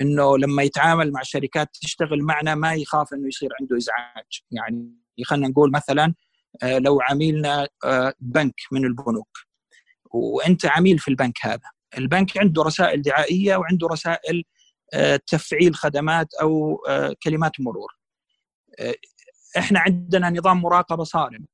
[0.00, 4.42] إنه لما يتعامل مع شركات تشتغل معنا ما يخاف إنه يصير عنده إزعاج.
[4.50, 6.14] يعني خلينا نقول مثلا
[6.62, 9.38] آه، لو عميلنا آه، بنك من البنوك.
[10.10, 11.70] وأنت عميل في البنك هذا.
[11.98, 14.44] البنك عنده رسائل دعائية وعنده رسائل
[14.94, 16.78] آه، تفعيل خدمات أو
[17.22, 17.96] كلمات مرور.
[19.58, 21.46] إحنا عندنا نظام مراقبة صارم.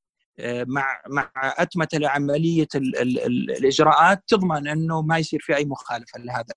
[0.67, 6.19] مع مع اتمه لعملية ال ال ال الإجراءات تضمن إنه ما يصير في أي مخالفة
[6.19, 6.55] لهذا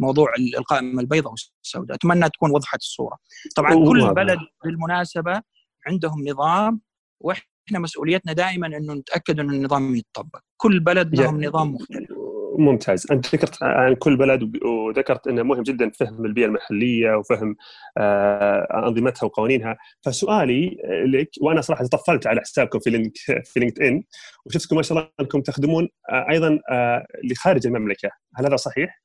[0.00, 1.96] موضوع القائمه البيضاء والسوداء.
[1.96, 3.18] أتمنى تكون وضحت الصورة.
[3.56, 5.42] طبعا كل بلد بالمناسبة
[5.86, 6.80] عندهم نظام
[7.20, 10.40] وإحنا مسؤوليتنا دائما إنه نتأكد إنه النظام يتطبق.
[10.56, 12.10] كل بلد لهم نظام مختلف.
[12.58, 13.06] ممتاز.
[13.12, 17.56] أنت ذكرت عن كل بلد وذكرت إنه مهم جدا فهم البيئة المحلية وفهم
[17.98, 19.76] آه، أنظمتها وقوانينها.
[20.02, 24.02] فسؤالي لك وأنا صراحة تطفلت على حسابكم في Link في LinkedIn
[24.46, 28.10] وشفتكم ما شاء الله إنكم تخدمون آه، أيضا آه، لخارج المملكة.
[28.36, 29.02] هل هذا صحيح؟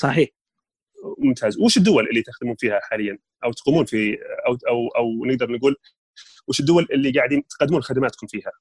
[0.00, 0.28] صحيح.
[1.18, 1.58] ممتاز.
[1.58, 5.76] وش الدول اللي تخدمون فيها حاليا؟ أو تقومون في أو أو أو نقدر نقول
[6.48, 8.52] وش الدول اللي قاعدين تقدمون خدماتكم فيها؟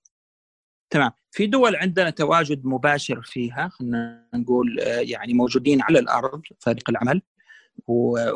[0.89, 1.11] تمام.
[1.31, 7.21] في دول عندنا تواجد مباشر فيها خلينا نقول آه، يعني موجودين على الأرض فريق العمل.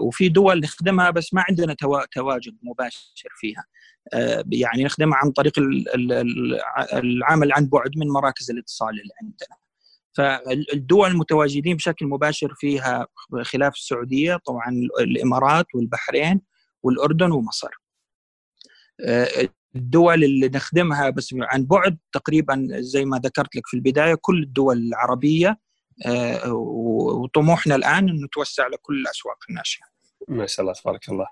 [0.02, 1.76] وفي دول نخدمها بس ما عندنا
[2.12, 3.66] تواجد مباشر فيها.
[4.13, 5.54] آه، يعني نخدمها عن طريق
[6.94, 9.62] العمل عن بعد من مراكز الاتصال اللي عندنا.
[10.13, 13.08] فالدول المتواجدين بشكل مباشر فيها
[13.41, 16.41] خلاف السعودية طبعا الإمارات والبحرين
[16.84, 17.69] والأردن ومصر
[19.76, 24.78] الدول اللي نخدمها بس عن بعد تقريبا زي ما ذكرت لك في البداية كل الدول
[24.78, 25.60] العربية
[26.06, 29.86] آه، وطموحنا الآن إنه نتوسع لكل الأسواق الناشئة.
[30.28, 31.28] ما شاء الله تبارك الله.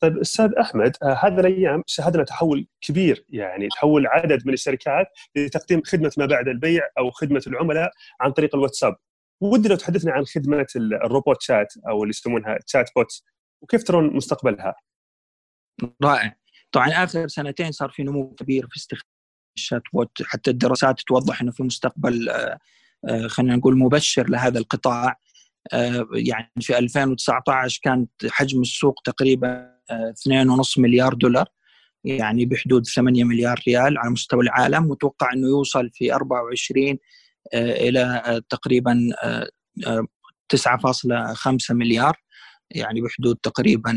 [0.00, 5.06] طيب أستاذ أحمد آه، هذه الأيام شهدنا تحول كبير يعني تحول عدد من الشركات
[5.36, 8.96] لتقديم خدمة ما بعد البيع أو خدمة العملاء عن طريق الواتساب.
[9.40, 13.22] ودي لو تحدثنا عن خدمة ال robot chat أو اللي يسمونها chatbot
[13.62, 14.74] وكيف ترون مستقبلها؟
[16.04, 16.36] رائع.
[16.72, 19.10] طبعا آخر سنتين صار في نمو كبير في استخدام
[19.56, 22.58] ال chatbot حتى الدراسات توضح إنه في مستقبل آه،
[23.08, 25.16] آه، خلينا نقول مبشر لهذا القطاع
[26.12, 31.48] يعني في 2019 كانت حجم السوق تقريبا 2.5 مليار دولار
[32.04, 34.84] يعني بحدود 8 مليار ريال على مستوى العالم.
[34.84, 36.98] متوقع إنه يوصل في 24
[37.54, 39.08] إلى تقريبا
[40.48, 42.16] 9.5 مليار
[42.70, 43.94] يعني بحدود تقريبا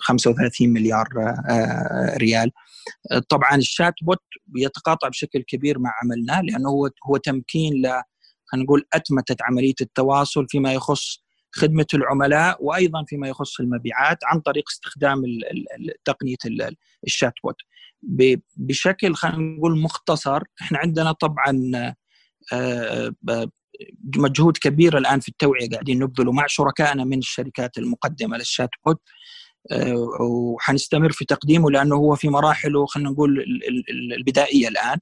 [0.00, 1.06] 35 مليار
[1.50, 2.50] آه، ريال.
[3.28, 4.22] طبعا الشات بوت
[4.56, 8.02] يتقاطع بشكل كبير مع عملنا لأنه هو هو تمكين ل
[8.46, 11.24] خلينا نقول أتمتة عملية التواصل فيما يخص
[11.58, 15.22] خدمة العملاء وأيضا فيما يخص المبيعات عن طريق استخدام
[16.04, 16.36] تقنية
[17.06, 17.56] ال chatbot
[18.56, 21.72] بشكل خلينا نقول مختصر إحنا عندنا طبعا
[22.52, 23.14] آه،
[24.16, 29.08] مجهود كبير الآن في التوعية قاعدين نبذله مع شركائنا من الشركات المقدمة لل chatbot آه،
[30.20, 33.44] وحنستمر في تقديمه لأنه هو في مراحله خلينا نقول
[34.18, 34.98] البدائية الآن.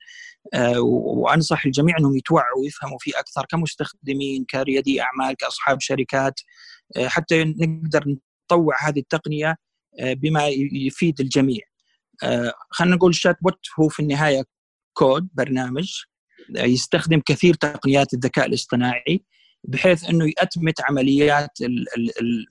[0.54, 6.40] آه، وأنصح الجميع إنهم يتوعوا ويفهموا فيه أكثر كمستخدمين كريادي أعمال كأصحاب شركات.
[6.96, 8.04] آه، حتى نقدر
[8.50, 9.56] نطوع هذه التقنية
[10.02, 11.60] بما يفيد الجميع.
[12.70, 14.44] خلينا نقول ال chatbot هو في النهاية
[14.92, 15.92] كود برنامج
[16.50, 19.24] يستخدم كثير تقنيات الذكاء الاصطناعي.
[19.68, 21.58] بحيث إنه يأتمت عمليات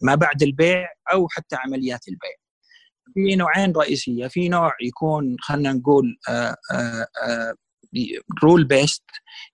[0.02, 2.36] ما بعد البيع أو حتى عمليات البيع.
[3.14, 6.18] في نوعين رئيسية، في نوع يكون خلينا نقول
[8.44, 9.04] rule آه، based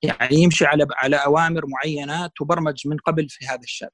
[0.03, 3.93] آه، يعني يمشي على على أوامر معينة تبرمج من قبل في هذا الشات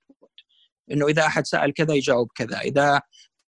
[0.91, 3.01] إنه إذا أحد سأل كذا يجاوب كذا، إذا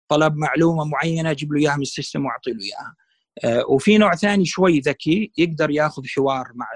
[0.09, 2.97] طلب معلومة معينة أجيب له إياها من ال system وأعطي له إياها.
[3.45, 6.67] آه، وفي نوع ثاني شوي ذكي يقدر ياخذ حوار مع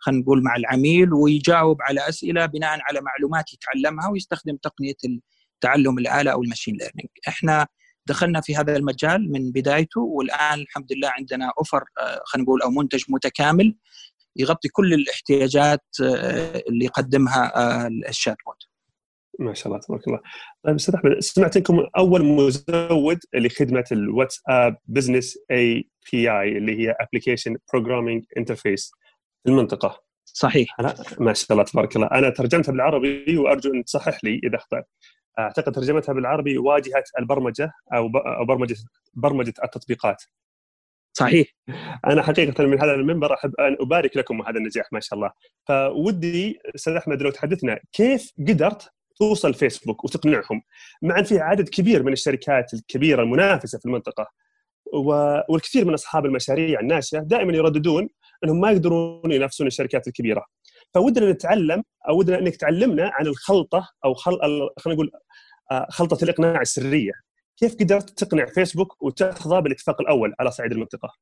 [0.00, 5.20] خلينا نقول مع العميل ويجاوب على أسئلة بناء على معلومات يتعلمها ويستخدم تقنية
[5.60, 7.66] تعلم الآلة أو ال machine learning إحنا
[8.06, 12.70] دخلنا في هذا المجال من بدايته والآن الحمد لله عندنا offer آه، خلينا نقول أو
[12.70, 13.76] منتج متكامل
[14.36, 17.52] يغطي كل الاحتياجات آه، اللي يقدمها
[18.08, 18.56] ال chatbot.
[19.38, 20.20] ما شاء الله تبارك الله.
[20.64, 28.24] طيب أستاذ أحمد سمعت أنكم أول مزود لخدمة الواتساب Business API اللي هي application programming
[28.36, 28.99] interface في
[29.46, 30.02] المنطقة.
[30.24, 30.80] صحيح.
[30.80, 32.06] أنا ما شاء الله تبارك الله.
[32.06, 34.88] أنا ترجمتها بالعربي وأرجو أن تصحح لي إذا أخطأت.
[35.38, 38.08] أعتقد ترجمتها بالعربي واجهة البرمجة أو
[38.44, 38.76] برمجه
[39.14, 40.22] برمجة التطبيقات.
[41.12, 41.46] صحيح.
[42.06, 45.30] أنا حقيقة من هذا المنبر أحب أن أبارك لكم هذا النجاح ما شاء الله.
[45.68, 50.62] فودي أستاذ أحمد لو تحدثنا كيف قدرت توصل فيسبوك وتقنعهم؟
[51.02, 54.30] مع ان في عدد كبير من الشركات الكبيرة المنافسة في المنطقة
[55.48, 58.08] والكثير من أصحاب المشاريع الناشئة دائما يرددون
[58.44, 60.46] إنهم ما يقدرون ينافسون الشركات الكبيرة.
[60.94, 64.38] فودنا نتعلم أو ودنا إنك تعلمنا عن الخلطة أو خل...
[64.78, 65.10] خلينا نقول
[65.70, 67.12] آه، خلطة الإقناع السرية.
[67.56, 71.14] كيف قدرت تقنع فيسبوك وتحظى بالاتفاق الأول على صعيد المنطقة؟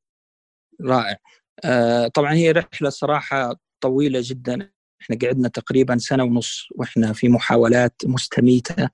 [0.81, 1.17] رائع.
[1.63, 4.71] آه، طبعا هي رحلة صراحة طويلة جدا.
[5.01, 8.89] إحنا قعدنا تقريبا سنة ونص وإحنا في محاولات مستميتة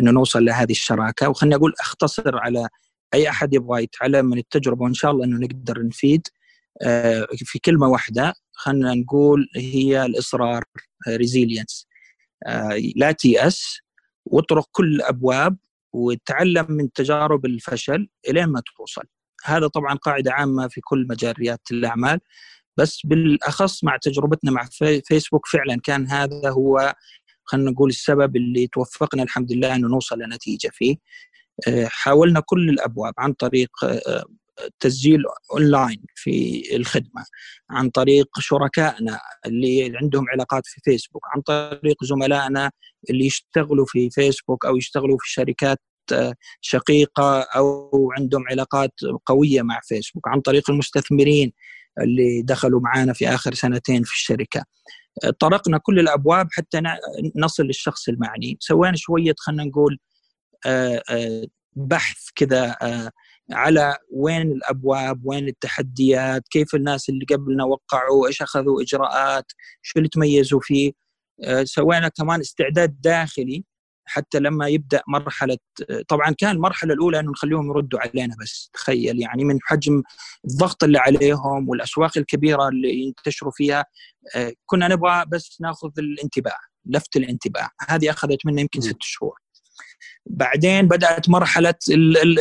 [0.00, 1.28] إنه نوصل لهذه الشراكة.
[1.28, 2.68] وخليني أقول أختصر على
[3.14, 6.28] أي أحد يبغى يتعلم من التجربة وإن شاء الله إنه نقدر نفيد.
[7.36, 10.64] في كلمة واحدة خلينا نقول هي الإصرار
[11.08, 11.86] ريزيلينس
[12.96, 13.78] لا تيأس
[14.26, 15.56] واطرق كل الابواب
[15.92, 19.02] وتعلم من تجارب الفشل إلين ما توصل.
[19.44, 22.20] هذا طبعا قاعدة عامة في كل مجاليات الأعمال
[22.76, 24.68] بس بالأخص مع تجربتنا مع
[25.04, 26.94] فيسبوك فعلا كان هذا هو
[27.44, 30.96] خلينا نقول السبب اللي توفقنا الحمد لله إنه نوصل لنتيجة فيه.
[31.68, 34.24] آه، حاولنا كل الأبواب عن طريق آه،
[34.80, 37.24] تسجيل أونلاين في الخدمة
[37.70, 42.70] عن طريق شركائنا اللي عندهم علاقات في فيسبوك عن طريق زملائنا
[43.10, 45.78] اللي يشتغلوا في فيسبوك أو يشتغلوا في شركات
[46.12, 48.92] آه، شقيقة أو عندهم علاقات
[49.26, 51.52] قوية مع فيسبوك عن طريق المستثمرين
[52.00, 54.64] اللي دخلوا معنا في آخر سنتين في الشركة.
[55.40, 56.82] طرقنا كل الأبواب حتى
[57.36, 58.56] نصل للشخص المعني.
[58.60, 59.98] سوينا شوية خلينا نقول
[60.66, 61.46] آه، آه،
[61.76, 62.76] بحث كذا
[63.52, 70.08] على وين الأبواب وين التحديات كيف الناس اللي قبلنا وقعوا إيش أخذوا إجراءات شو اللي
[70.08, 70.92] تميزوا فيه.
[71.64, 73.64] سوينا كمان استعداد داخلي
[74.10, 75.58] حتى لما يبدأ مرحلة
[76.08, 80.02] طبعا كان المرحلة الأولى إنه نخليهم يردوا علينا بس تخيل يعني من حجم
[80.44, 83.84] الضغط اللي عليهم والأسواق الكبيرة اللي ينتشروا فيها
[84.36, 87.68] آه، كنا نبغى بس ناخذ الانتباه لفت الانتباه.
[87.88, 89.38] هذه أخذت منا يمكن ست شهور.
[90.26, 91.74] بعدين بدأت مرحلة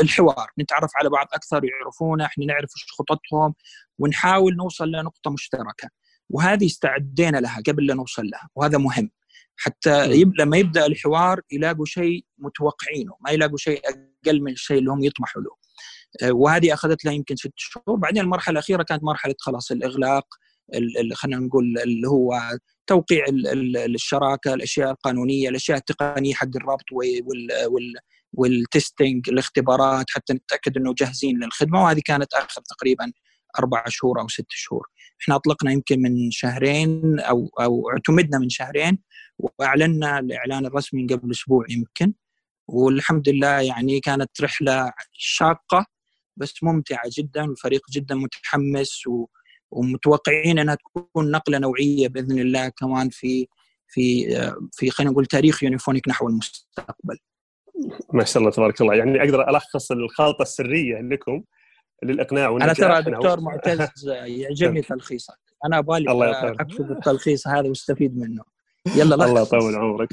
[0.02, 0.52] الحوار.
[0.60, 3.56] نتعرف على بعض أكثر يعرفونا إحنا نعرف إيش خططهم
[4.00, 5.90] ونحاول نوصل لنقطة مشتركة.
[6.30, 9.12] وهذه استعدينا لها قبل لا نوصل لها وهذا مهم.
[9.56, 10.34] حتى يب...
[10.40, 15.42] لما يبدأ الحوار يلاقوا شيء متوقعينه ما يلاقوا شيء أقل من الشيء اللي هم يطمحوا
[15.42, 15.52] له.
[16.24, 17.98] آه، وهذه أخذت لها يمكن ست شهور.
[17.98, 20.26] بعدين المرحلة الأخيرة كانت مرحلة خلاص الإغلاق
[21.14, 22.42] خلينا نقول اللي هو
[22.88, 23.26] توقيع
[23.86, 27.94] الشراكة الأشياء القانونية الأشياء التقنية حق الربط وال
[28.34, 33.12] والتستنج الاختبارات حتى نتأكد إنه جاهزين للخدمة وهذه كانت آخر تقريبا
[33.60, 34.88] أربع شهور أو ست شهور.
[35.22, 39.00] إحنا أطلقنا يمكن من شهرين أو أو اعتمدنا من شهرين
[39.40, 42.14] وأعلنا الإعلان الرسمي قبل أسبوع يمكن
[42.68, 45.86] والحمد لله يعني كانت رحلة شاقة
[46.38, 49.26] بس ممتعة جدا والفريق جدا متحمس و
[49.72, 53.48] ومتوقعين أنها تكون نقلة نوعية بإذن الله كمان في
[53.88, 54.28] في
[54.72, 57.18] في خلينا نقول تاريخ يونيفونيك نحو المستقبل.
[58.14, 58.96] ما شاء الله تبارك الله.
[58.96, 61.44] يعني أقدر ألخص الخلطة السرية لكم
[62.04, 65.40] للإقناع أنا ترى دكتور معتز يعجبني تلخيصك.
[65.66, 66.04] أنا أبغى
[66.60, 68.44] أكتب التلخيص هذا وأستفيد منه.
[68.96, 69.28] يلا لخص.
[69.28, 70.10] الله يطول عمرك.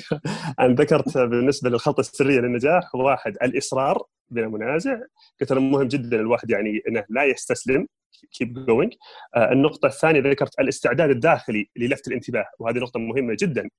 [0.61, 4.99] أنا ذكرت بالنسبة للخلطة السرية للنجاح واحد الإصرار بلا منازع.
[5.41, 7.87] قلت مهم جدا الواحد يعني إنه لا يستسلم.
[8.33, 8.93] keep going
[9.37, 13.71] آه النقطة الثانية ذكرت الاستعداد الداخلي للفت الانتباه وهذه نقطة مهمة جدا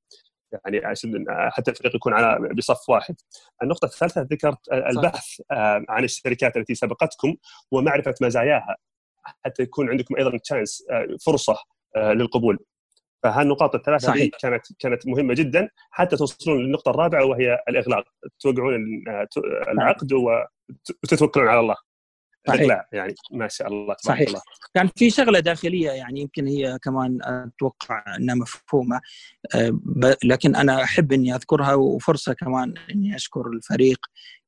[0.52, 3.16] يعني عشان حتى الفريق يكون على بصف واحد.
[3.64, 7.36] النقطة الثالثة ذكرت البحث آه عن الشركات التي سبقتكم
[7.72, 8.76] ومعرفة مزاياها
[9.46, 11.56] حتى يكون عندكم أيضا تشانس آه فرصة
[11.96, 12.60] آه للقبول.
[13.24, 14.32] فهالنقاط الثلاثة صحيح.
[14.42, 18.04] كانت كانت مهمة جدا حتى توصلون للنقطة الرابعة وهي الإغلاق
[18.40, 19.28] توقعون آه،
[19.72, 20.14] العقد
[21.04, 21.76] وتتوكلون على الله
[22.48, 22.88] صحيح.
[22.94, 24.42] يعني ما شاء الله صحيح الله.
[24.74, 29.02] كان في شغلة داخلية يعني يمكن هي كمان أتوقع إنها مفهومة
[29.56, 29.80] آه،
[30.24, 34.00] لكن أنا أحب إني أذكرها وفرصة كمان إني أشكر الفريق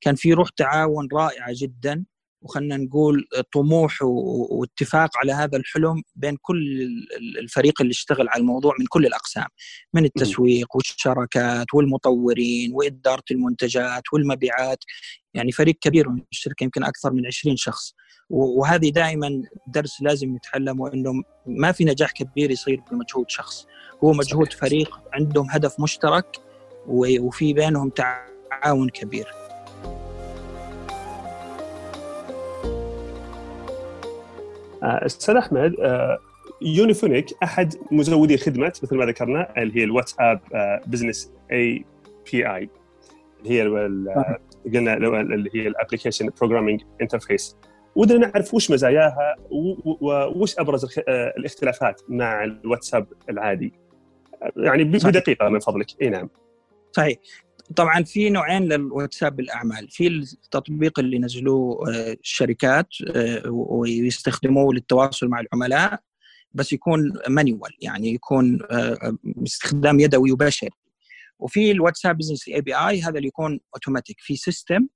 [0.01, 2.05] كان في روح تعاون رائعة جدا
[2.41, 6.87] وخلنا نقول طموح واتفاق على هذا الحلم بين كل
[7.39, 9.47] الفريق اللي اشتغل على الموضوع من كل الأقسام
[9.93, 14.83] من التسويق والشراكات والمطورين وإدارة المنتجات والمبيعات
[15.33, 17.93] يعني فريق كبير من الشركة يمكن أكثر من 20 شخص.
[18.29, 23.65] وهذه دائما درس لازم نتعلمه انه ما في نجاح كبير يصير بمجهود شخص.
[24.03, 26.37] هو مجهود فريق عندهم هدف مشترك
[26.87, 29.38] وفي بينهم تعاون كبير.
[34.83, 36.17] أستاذ أحمد آه،
[36.61, 40.39] يونيفونيك أحد مزودي خدمه مثل ما ذكرنا اللي هي الواتساب
[40.87, 42.69] Business API
[43.39, 43.61] اللي هي
[44.73, 47.57] قلنا اللي هي ال application programming interface
[47.95, 49.35] ودنا نعرف وش مزاياها
[50.35, 53.73] وش أبرز آه، الاختلافات مع الواتساب العادي.
[54.57, 55.87] يعني بدقيقة من فضلك.
[56.01, 56.29] إي نعم.
[56.91, 57.17] صحيح.
[57.75, 59.89] طبعا في نوعين للواتساب بالأعمال.
[59.89, 65.99] في التطبيق اللي نزلوه آه، الشركات آه، ويستخدموه للتواصل مع العملاء
[66.51, 68.59] بس يكون manual يعني يكون
[69.23, 70.69] باستخدام يدوي وبشري.
[71.39, 74.87] وفي الواتساب Business API هذا اللي يكون اوتوماتيك في system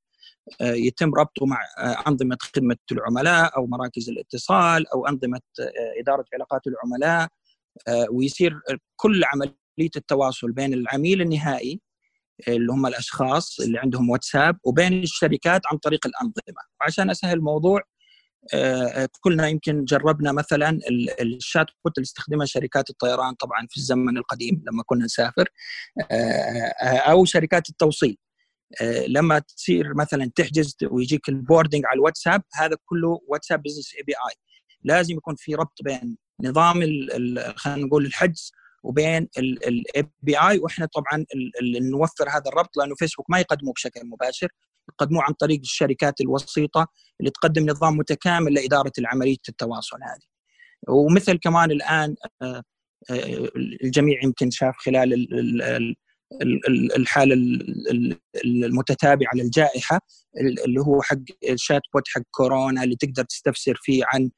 [0.61, 6.26] آه، يتم ربطه مع آه، أنظمة خدمة العملاء أو مراكز الاتصال أو أنظمة آه، إدارة
[6.34, 7.30] علاقات العملاء
[8.11, 8.59] ويصير
[8.95, 11.82] كل عملية التواصل بين العميل النهائي
[12.47, 16.63] اللي هم الأشخاص اللي عندهم واتساب وبين الشركات عن طريق الأنظمة.
[16.81, 17.81] وعشان أسهل الموضوع
[19.21, 20.79] كلنا يمكن جربنا مثلا
[21.21, 25.49] الشات بوت اللي استخدمها شركات الطيران طبعا في الزمن القديم لما كنا نسافر
[26.81, 28.17] أو شركات التوصيل.
[29.07, 34.36] لما تصير مثلا تحجز ويجيك ال boarding على الواتساب هذا كله واتساب Business API
[34.84, 36.73] لازم يكون في ربط بين نظام
[37.55, 38.51] خلينا نقول الحجز
[38.84, 41.25] وبين ال API وإحنا طبعا
[41.81, 44.47] نوفر هذا الربط لأنه فيسبوك ما يقدمه بشكل مباشر
[44.89, 46.88] يقدموه عن طريق الشركات الوسيطة
[47.19, 50.27] اللي تقدم نظام متكامل لإدارة العملية التواصل هذه.
[50.88, 52.15] ومثل كمان الآن
[53.84, 55.27] الجميع يمكن شاف خلال
[56.97, 57.36] الحالة
[58.45, 60.01] المتتابعة للجائحة
[60.65, 61.17] اللي هو حق
[61.49, 64.31] ال chatbot حق كورونا اللي تقدر تستفسر فيه عن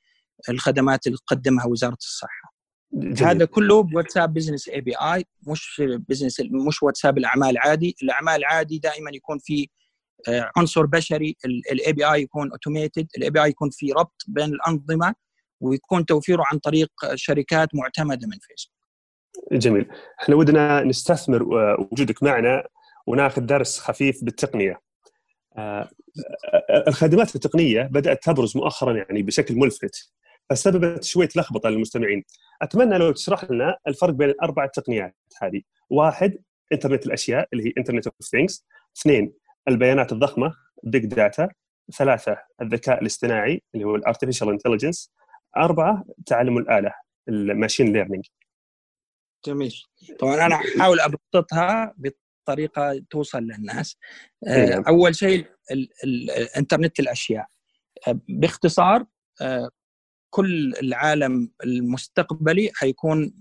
[0.49, 2.54] الخدمات اللي تقدمها وزارة الصحة.
[2.95, 3.23] جميل.
[3.23, 9.39] هذا كله بواتساب Business API مش business مش واتساب الأعمال عادي، الأعمال عادي دائما يكون
[9.39, 9.69] في
[10.57, 11.35] عنصر بشري
[11.71, 15.15] ال API يكون automated، ال API يكون في ربط بين الأنظمة
[15.59, 18.75] ويكون توفيره عن طريق شركات معتمدة من فيسبوك.
[19.51, 19.89] جميل،
[20.21, 21.43] إحنا ودنا نستثمر
[21.79, 22.67] وجودك معنا
[23.07, 24.81] وناخذ درس خفيف بالتقنية.
[26.87, 30.11] الخدمات التقنية بدأت تبرز مؤخرا يعني بشكل ملفت
[30.49, 32.23] فسببت شوية لخبطة للمستمعين.
[32.61, 35.61] أتمنى لو تشرح لنا الفرق بين الأربع تقنيات هذه.
[35.89, 36.37] واحد
[36.73, 38.65] إنترنت الأشياء اللي هي Internet of Things.
[38.97, 39.33] اثنين
[39.67, 41.49] البيانات الضخمة big data.
[41.97, 45.11] ثلاثة الذكاء الاصطناعي اللي هو ال artificial intelligence.
[45.57, 46.93] أربعة تعلم الآلة
[47.29, 48.25] ال machine learning.
[49.45, 49.75] جميل.
[50.19, 53.97] طبعا أنا أحاول أبسطها بطريقة توصل للناس.
[54.87, 55.45] أول شيء
[56.03, 57.45] الانترنت الأشياء.
[58.07, 59.05] باختصار
[60.35, 63.33] كل العالم المستقبلي حيكون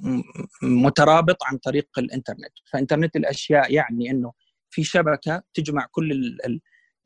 [0.63, 2.53] مترابط عن طريق الإنترنت.
[2.73, 4.33] فإنترنت الأشياء يعني إنه
[4.71, 6.61] في شبكة تجمع كل ال ال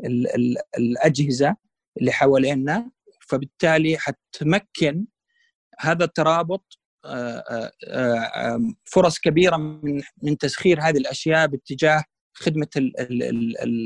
[0.05, 1.57] ال ال الأجهزة
[2.01, 2.91] اللي حوالينا
[3.29, 5.07] فبالتالي حتمكن
[5.79, 6.79] هذا الترابط
[8.85, 12.69] فرص كبيرة من من تسخير هذه الأشياء باتجاه خدمة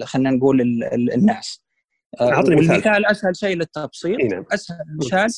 [0.05, 0.61] خلينا نقول
[1.15, 1.63] الناس.
[2.21, 2.71] أعطني مثال.
[2.71, 4.21] المثال أسهل شيء للتبسيط.
[4.33, 4.45] نعم.
[4.53, 5.31] أسهل مثال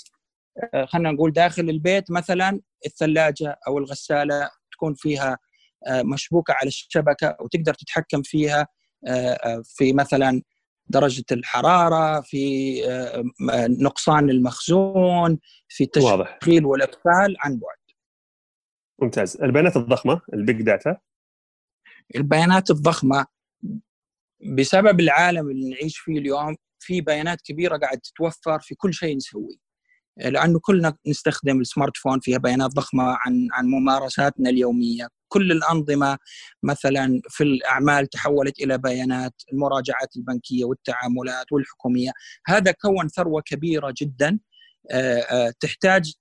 [0.86, 5.38] خلينا نقول داخل البيت مثلا الثلاجة أو الغسالة تكون فيها
[5.90, 8.68] مشبوكة على الشبكة وتقدر تتحكم فيها
[9.64, 10.42] في مثلا
[10.86, 12.74] درجة الحرارة في
[13.80, 15.38] نقصان المخزون
[15.68, 17.76] في التشغيل والاقفال عن بعد.
[19.02, 19.36] ممتاز.
[19.42, 20.96] البيانات الضخمة ال big data
[22.16, 23.26] البيانات الضخمة
[24.58, 29.63] بسبب العالم اللي نعيش فيه اليوم في بيانات كبيرة قاعد تتوفر في كل شيء نسويه.
[30.16, 36.18] لأنه كلنا نستخدم ال smartphone فيها بيانات ضخمة عن عن ممارساتنا اليومية، كل الأنظمة
[36.62, 42.10] مثلا في الأعمال تحولت إلى بيانات المراجعات البنكية والتعاملات والحكومية،
[42.46, 44.38] هذا كون ثروة كبيرة جدا.
[45.60, 46.12] تحتاج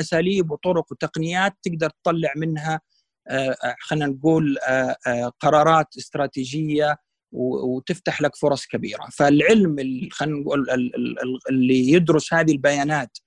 [0.00, 2.80] أساليب وطرق وتقنيات تقدر تطلع منها
[3.80, 4.58] خلينا نقول
[5.40, 6.96] قرارات استراتيجية
[7.32, 9.76] وتفتح لك فرص كبيرة، فالعلم
[10.12, 10.66] خلينا نقول
[11.50, 13.18] اللي يدرس هذه البيانات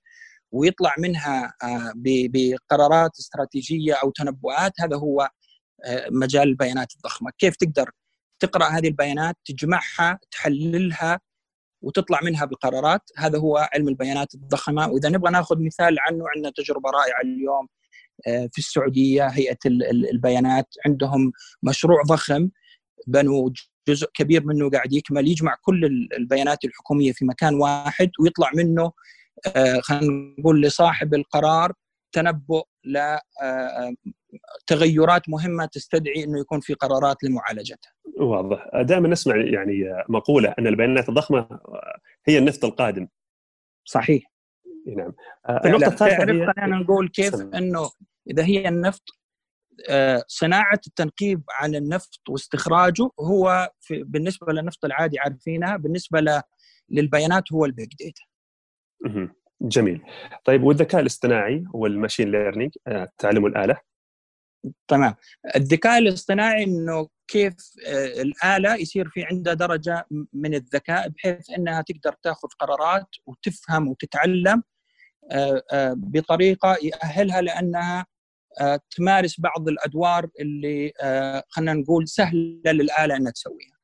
[0.54, 1.54] ويطلع منها
[1.96, 5.28] بقرارات استراتيجية أو تنبؤات هذا هو
[6.10, 7.90] مجال البيانات الضخمة، كيف تقدر
[8.40, 11.20] تقرأ هذه البيانات تجمعها تحللها
[11.82, 14.88] وتطلع منها بقرارات هذا هو علم البيانات الضخمة.
[14.88, 17.68] وإذا نبغى ناخذ مثال عنه عندنا تجربة رائعة اليوم
[18.24, 19.58] في السعودية هيئة
[20.12, 20.74] البيانات.
[20.86, 21.32] عندهم
[21.62, 22.50] مشروع ضخم
[23.06, 23.50] بنوا
[23.88, 25.84] جزء كبير منه قاعد يكمل يجمع كل
[26.18, 28.92] البيانات الحكومية في مكان واحد ويطلع منه
[29.80, 31.72] خلينا نقول لصاحب القرار
[32.12, 33.16] تنبؤ ل
[34.66, 37.92] تغيرات مهمة تستدعي إنه يكون في قرارات لمعالجتها.
[38.20, 41.60] واضح، دائما نسمع يعني مقولة أن البيانات الضخمة
[42.26, 43.08] هي النفط القادم.
[43.84, 44.32] صحيح.
[44.86, 45.12] نعم.
[45.64, 46.52] النقطة الثالثة هي...
[46.52, 47.58] خلينا نقول كيف سمع.
[47.58, 47.90] إنه
[48.30, 49.02] إذا هي النفط
[50.26, 56.42] صناعة التنقيب عن النفط واستخراجه هو في بالنسبة للنفط العادي عارفينها بالنسبة
[56.90, 58.22] للبيانات هو ال big data.
[59.62, 60.02] جميل.
[60.44, 62.72] طيب والذكاء الاصطناعي وال machine learning
[63.18, 63.76] تعلم الآلة؟
[64.88, 65.14] تمام.
[65.56, 67.54] الذكاء الاصطناعي إنه كيف
[68.20, 74.62] الآلة يصير في عندها درجة من الذكاء بحيث إنها تقدر تأخذ قرارات وتفهم وتتعلم
[75.94, 78.06] بطريقة يأهلها لأنها
[78.96, 80.92] تمارس بعض الأدوار اللي
[81.48, 83.78] خلينا نقول سهلة للآلة إنها تسويها.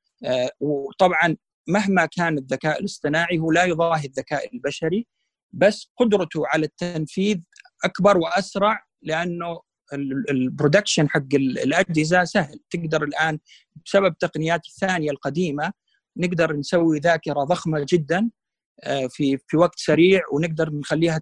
[0.60, 1.36] وطبعا
[1.68, 5.06] مهما كان الذكاء الاصطناعي هو لا يضاهي الذكاء البشري
[5.52, 7.38] بس قدرته على التنفيذ
[7.84, 9.60] أكبر وأسرع لأنه
[10.30, 12.60] البرودكشن حق الأجهزة سهل.
[12.70, 13.38] تقدر الآن
[13.86, 15.72] بسبب التقنيات الثانية القديمة
[16.16, 18.30] نقدر نسوي ذاكرة ضخمة جدا
[18.84, 21.20] آه، في في وقت سريع ونقدر نخليها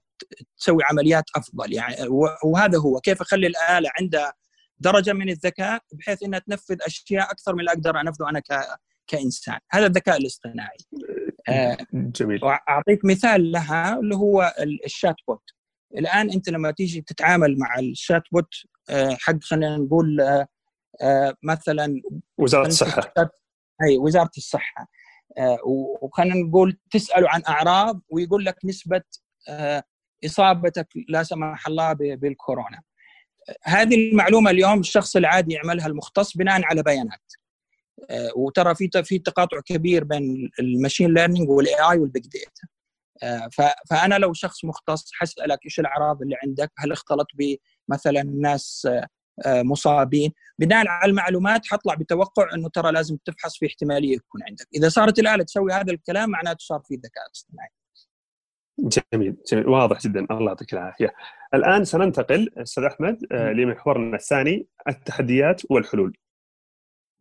[0.58, 1.72] تسوي عمليات أفضل.
[1.72, 1.96] يعني
[2.44, 3.00] وهذا هو.
[3.00, 4.32] كيف أخلي الآلة عندها
[4.78, 8.42] درجة من الذكاء؟ بحيث إنها تنفذ أشياء أكثر من اللي أقدر انفذه أنا
[9.08, 9.58] كإنسان.
[9.70, 10.76] هذا الذكاء الاصطناعي.
[11.48, 12.40] آه، جميل.
[12.44, 14.54] اعطيك مثال لها اللي هو
[14.84, 15.42] ال chatbot
[15.98, 18.48] الآن أنت لما تيجي تتعامل مع ال chatbot
[18.90, 20.16] آه، حق خلينا نقول
[21.42, 22.02] مثلا
[22.38, 23.12] وزارة الصحة.
[23.82, 24.88] أي وزارة الصحة.
[26.02, 29.02] وخلينا نقول تسأله عن أعراض ويقول لك نسبة
[30.24, 32.82] إصابتك لا سمح الله بالكورونا.
[33.62, 37.32] هذه المعلومة اليوم الشخص العادي يعملها المختص بناء على بيانات.
[37.32, 37.37] آه،
[38.36, 42.68] وترى في في تقاطع كبير بين ال machine learning وال AI وال big data.
[43.90, 48.88] فأنا لو شخص مختص حسالك إيش الأعراض اللي عندك؟ هل اختلط بمثلا ناس
[49.46, 54.66] آه، مصابين؟ بناء على المعلومات حطلع بتوقع إنه ترى لازم تفحص في احتمالية يكون عندك.
[54.74, 57.68] إذا صارت الآلة تسوي هذا الكلام معناته صار في ذكاء اصطناعي.
[58.78, 59.68] جميل جميل.
[59.68, 60.26] واضح جدا.
[60.30, 61.14] الله يعطيك العافية.
[61.54, 66.16] الآن سننتقل أستاذ أحمد آه، لمحورنا الثاني التحديات والحلول.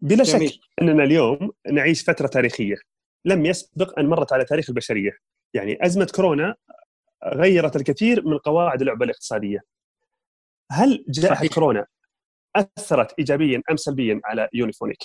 [0.02, 0.50] بلا جميل.
[0.50, 2.76] شك أننا اليوم نعيش فترة تاريخية
[3.26, 5.12] لم يسبق أن مرت على تاريخ البشرية.
[5.54, 6.56] يعني أزمة كورونا
[7.26, 9.60] غيرت الكثير من قواعد اللعبة الاقتصادية.
[10.72, 11.86] هل جائحة كورونا
[12.56, 14.98] أثرت ايجابيا أم سلبيا على يونيفونيك؟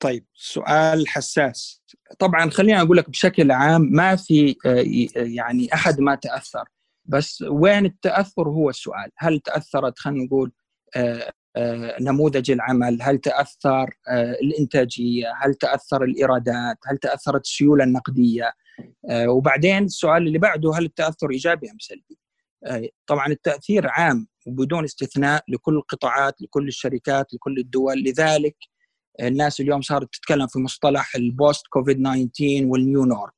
[0.00, 1.82] طيب سؤال حساس
[2.18, 4.84] طبعا خليني أقول لك بشكل عام ما في آه،
[5.16, 6.64] يعني أحد ما تأثر
[7.04, 10.52] بس وين التأثر هو السؤال هل تأثرت خلينا نقول
[10.96, 11.32] آه،
[12.00, 13.90] نموذج العمل هل تأثر
[14.42, 18.52] الإنتاجية هل تأثر الإيرادات هل تأثرت السيولة النقدية؟
[19.12, 22.18] وبعدين السؤال اللي بعده هل التأثر إيجابي أم سلبي؟
[23.06, 28.02] طبعا التأثير عام وبدون استثناء لكل القطاعات لكل الشركات لكل الدول.
[28.02, 28.56] لذلك
[29.20, 33.32] الناس اليوم صارت تتكلم في مصطلح ال post COVID 19 وال new norm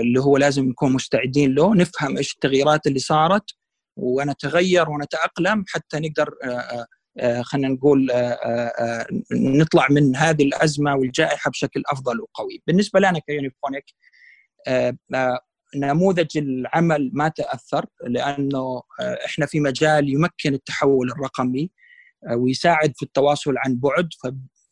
[0.00, 3.50] اللي هو لازم نكون مستعدين له نفهم إيش التغييرات اللي صارت
[3.96, 6.86] ونتغير ونتأقلم حتى نقدر آه، آه، آه،
[7.42, 8.10] خلينا نقول
[9.32, 12.62] نطلع من هذه الأزمة والجائحة بشكل أفضل وقوي.
[12.66, 13.84] بالنسبة لنا ك Unifonic
[15.76, 18.82] نموذج العمل ما تأثر لأنه
[19.24, 21.70] إحنا في مجال يمكن التحول الرقمي
[22.36, 24.08] ويساعد في التواصل عن بعد.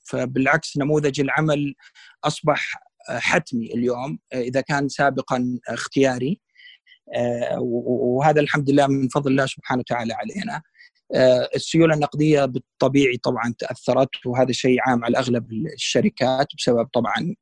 [0.05, 1.75] فبالعكس نموذج العمل
[2.25, 6.41] أصبح حتمي اليوم إذا كان سابقا اختياري.
[7.59, 10.63] وهذا الحمد لله من فضل الله سبحانه وتعالى علينا.
[11.55, 17.35] السيولة النقدية بالطبيعي طبعا تأثرت وهذا شيء عام على أغلب الشركات بسبب طبعا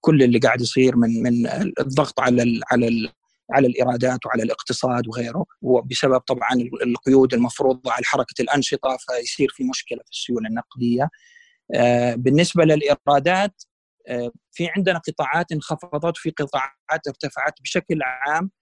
[0.00, 1.46] كل اللي قاعد يصير من من
[1.80, 3.12] الضغط على على
[3.52, 6.50] على الإيرادات وعلى الاقتصاد وغيره وبسبب طبعا
[6.82, 11.10] القيود المفروضة على حركة الأنشطة فيصير في مشكلة في السيولة النقدية.
[11.74, 13.62] آه، بالنسبة للإيرادات
[14.08, 18.61] آه، في عندنا قطاعات انخفضت وفي قطاعات ارتفعت بشكل عام آه،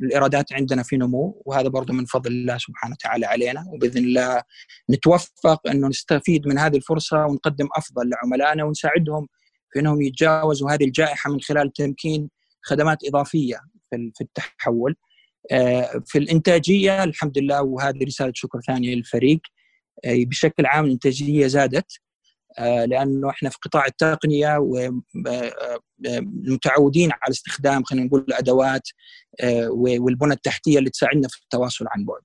[0.00, 4.42] الإيرادات عندنا في نمو وهذا برضه من فضل الله سبحانه وتعالى علينا وبإذن الله
[4.90, 9.28] نتوفق أنه نستفيد من هذه الفرصة ونقدم أفضل لعملائنا ونساعدهم
[9.72, 12.30] في أنهم يتجاوزوا هذه الجائحة من خلال تمكين
[12.62, 13.60] خدمات إضافية
[13.90, 14.96] في التحول.
[15.50, 19.40] آه، في الإنتاجية الحمد لله وهذه رسالة شكر ثانية للفريق
[20.04, 21.92] آه، بشكل عام الإنتاجية زادت.
[21.92, 22.07] آه،
[22.58, 24.58] لأنه إحنا في قطاع التقنية
[26.00, 28.88] ومتعودين على استخدام خلينا نقول الأدوات
[29.70, 32.22] والبنى التحتية اللي تساعدنا في التواصل عن بعد.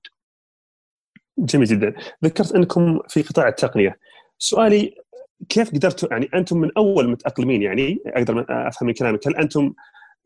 [1.38, 1.94] جميل جدا،
[2.24, 3.98] ذكرت أنكم في قطاع التقنية.
[4.38, 4.94] سؤالي
[5.48, 9.74] كيف قدرتوا يعني أنتم من أول متأقلمين يعني أقدر أفهم من كلامك هل أنتم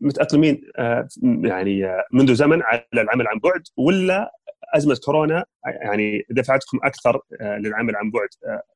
[0.00, 4.37] متأقلمين آه، يعني آه، منذ زمن على العمل عن بعد ولا
[4.74, 5.44] أزمة كورونا
[5.82, 8.28] يعني دفعتكم أكثر آه، للعمل عن بعد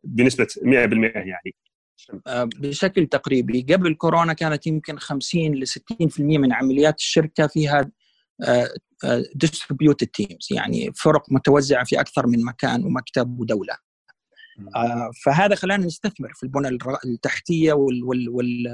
[0.04, 0.66] بنسبة 100%
[1.14, 1.54] يعني.
[2.34, 7.90] بشكل تقريبي قبل كورونا كانت يمكن 50 ل 60% من عمليات الشركة فيها
[9.34, 13.74] distributed teams يعني فرق متوزعة في أكثر من مكان ومكتب ودولة.
[13.74, 13.91] آه،
[15.24, 17.72] فهذا خلانا نستثمر في البنى التحتية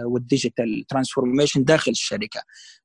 [0.04, 2.42] وال digital transformation داخل الشركة.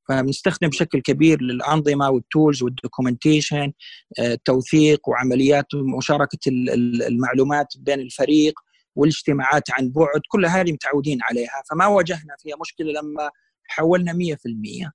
[0.09, 3.73] فبنستخدم بشكل كبير للأنظمة وال tools وال documentation
[4.19, 5.65] آه، توثيق وعمليات
[5.97, 6.39] مشاركه
[7.07, 8.53] المعلومات بين الفريق
[8.95, 10.21] والاجتماعات عن بعد.
[10.29, 11.63] كل هذه متعودين عليها.
[11.69, 13.29] فما واجهنا فيها مشكلة لما
[13.67, 14.91] حولنا 100%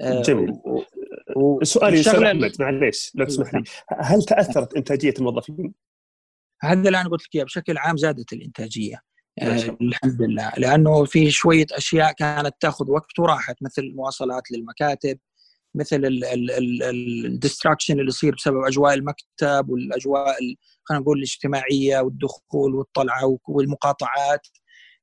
[0.00, 0.52] آه، جميل.
[1.62, 3.64] سؤالي أستاذ أحمد معليش لو تسمح لي.
[4.00, 5.74] هل تأثرت إنتاجية الموظفين؟
[6.64, 9.00] هذا اللي أنا قلت لك بشكل عام زادت الإنتاجية.
[9.42, 10.52] آه الحمد لله.
[10.56, 15.18] لأنه في شوية أشياء كانت تأخذ وقت وراحت مثل المواصلات للمكاتب
[15.74, 16.00] مثل
[17.26, 20.36] الديستراكشن اللي يصير بسبب أجواء المكتب والأجواء
[20.84, 24.46] خلينا نقول الاجتماعية والدخول والطلعة والمقاطعات.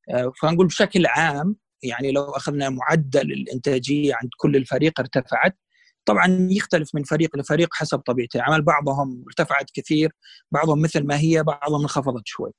[0.09, 5.57] آه، فنقول بشكل عام يعني لو أخذنا معدل الإنتاجية عند كل الفريق ارتفعت
[6.05, 10.11] طبعا يختلف من فريق لفريق حسب طبيعه العمل بعضهم ارتفعت كثير
[10.51, 12.51] بعضهم مثل ما هي بعضهم انخفضت شوي.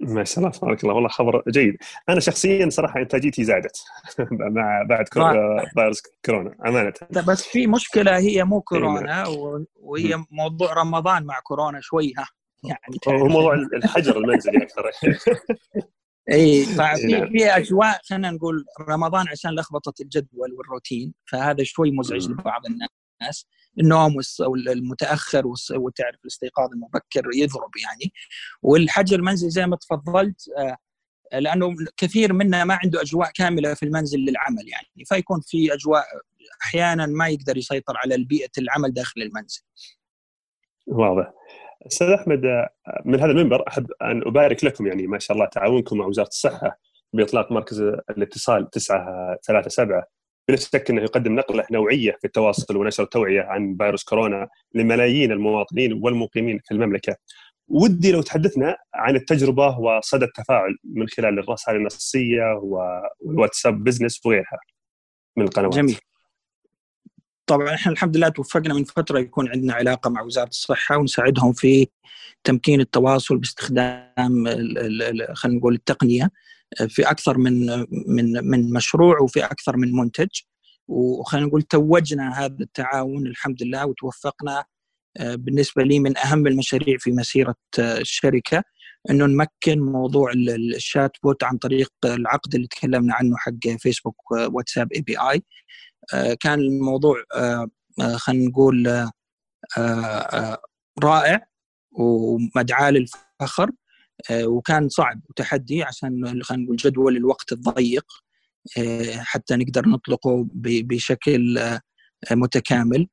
[0.00, 0.94] ما شاء الله تبارك الله.
[0.94, 1.76] والله خبر جيد.
[2.08, 3.84] أنا شخصيا صراحة إنتاجيتي زادت
[4.56, 5.06] مع بعد
[5.74, 6.92] فيروس كورونا أمانة.
[7.26, 9.24] بس في مشكلة هي مو كورونا
[9.76, 12.26] وهي موضوع رمضان مع كورونا شوي ها.
[12.64, 14.90] يعني هو موضوع الحجر المنزلي أكثر.
[16.32, 17.30] إي ففي نعم.
[17.30, 23.46] في أجواء خلينا نقول رمضان عشان لخبطة الجدول والروتين فهذا شوي مزعج لبعض الناس
[23.80, 24.14] النوم
[24.68, 25.46] المتاخر
[25.76, 28.12] وتعرف الاستيقاظ المبكر يضرب يعني
[28.62, 30.76] والحجر المنزلي زي ما تفضلت آه،
[31.38, 36.04] لأنه كثير منا ما عنده أجواء كاملة في المنزل للعمل يعني فيكون في أجواء
[36.62, 39.62] أحيانا ما يقدر يسيطر على بيئه العمل داخل المنزل.
[40.86, 41.32] واضح.
[41.86, 42.66] أستاذ أحمد
[43.04, 46.78] من هذا المنبر أحب أن أبارك لكم يعني ما شاء الله تعاونكم مع وزارة الصحة
[47.12, 50.02] بإطلاق مركز الاتصال 937
[50.48, 55.92] بلا شك أنه يقدم نقلة نوعية في التواصل ونشر التوعية عن فيروس كورونا لملايين المواطنين
[55.92, 57.16] والمقيمين في المملكة.
[57.68, 64.58] ودي لو تحدثنا عن التجربة وصدى التفاعل من خلال الرسائل النصية والواتساب بزنس وغيرها
[65.36, 65.74] من القنوات.
[65.74, 65.98] جميل.
[67.50, 71.86] طبعا إحنا الحمد لله توفقنا من فترة يكون عندنا علاقة مع وزارة الصحة ونساعدهم في
[72.44, 74.44] تمكين التواصل باستخدام
[75.34, 76.30] خلينا نقول التقنية
[76.88, 77.66] في أكثر من
[78.06, 80.28] من من مشروع وفي أكثر من منتج.
[80.88, 84.64] وخلينا نقول توجنا هذا التعاون الحمد لله وتوفقنا
[85.20, 88.62] بالنسبة لي من أهم المشاريع في مسيرة الشركة
[89.10, 90.32] إنه نمكن موضوع
[90.76, 95.42] ال chatbot عن طريق العقد اللي تكلمنا عنه حق فيسبوك واتساب API آه،
[96.40, 97.68] كان الموضوع آه،
[98.00, 99.08] آه، خلينا نقول
[101.04, 101.46] رائع
[101.92, 103.70] ومدعاة للفخر
[104.32, 108.06] وكان صعب وتحدي عشان خلينا نقول جدول الوقت الضيق
[109.18, 111.60] حتى نقدر نطلقه بشكل
[112.32, 113.08] متكامل.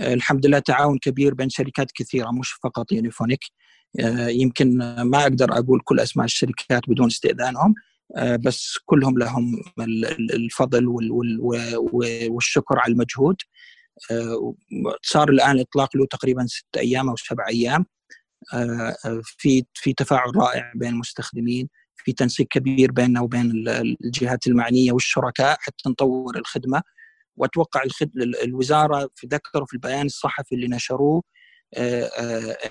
[0.00, 3.40] الحمد لله تعاون كبير بين شركات كثيرة مش فقط يونيفونيك
[4.28, 7.70] يمكن ما أقدر أقول كل أسماء الشركات بدون استئذانهم.
[7.70, 7.93] آه،
[8.44, 9.62] بس كلهم لهم
[10.34, 10.86] الفضل
[12.30, 13.36] والشكر على المجهود.
[14.10, 14.54] آه،
[15.02, 17.86] صار الآن الاطلاق له تقريبا ست أيام أو سبع أيام.
[18.54, 23.68] آه، في في تفاعل رائع بين المستخدمين في تنسيق كبير بيننا وبين
[24.04, 26.82] الجهات المعنية والشركاء حتى نطور الخدمة.
[27.36, 27.82] وأتوقع
[28.44, 31.22] الوزارة في ذكروا في البيان الصحفي اللي نشروه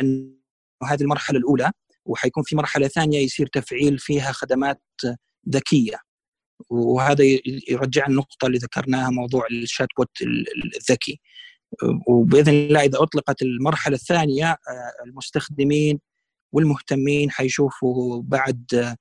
[0.01, 0.33] إنه
[0.83, 1.71] هذه المرحلة الأولى.
[2.05, 4.81] وحيكون في مرحلة ثانية يصير تفعيل فيها خدمات
[5.49, 5.97] ذكية.
[6.69, 7.23] وهذا
[7.69, 10.09] يرجع النقطة اللي ذكرناها موضوع ال chatbot
[10.75, 11.19] الذكي.
[12.07, 14.57] وبإذن الله إذا أطلقت المرحلة الثانية آه،
[15.05, 15.99] المستخدمين
[16.51, 18.95] والمهتمين حيشوفوا بعد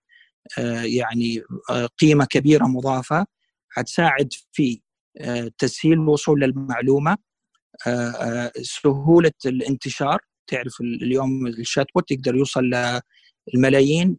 [0.59, 3.27] آه، يعني آه، قيمة كبيرة مضافة
[3.69, 4.81] حتساعد في
[5.59, 7.17] تسهيل الوصول للمعلومة
[8.63, 10.21] سهولة الانتشار.
[10.47, 12.71] تعرف اليوم ال chatbot يقدر يوصل
[13.55, 14.17] للملايين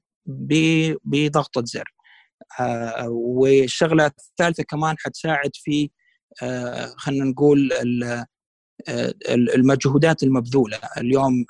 [1.05, 1.93] بضغطة زر.
[2.59, 5.89] آه، والشغلة الثالثة كمان حتساعد في
[6.43, 7.69] آه، خلينا نقول
[8.03, 8.25] آه،
[9.29, 10.79] المجهودات المبذولة.
[10.97, 11.45] اليوم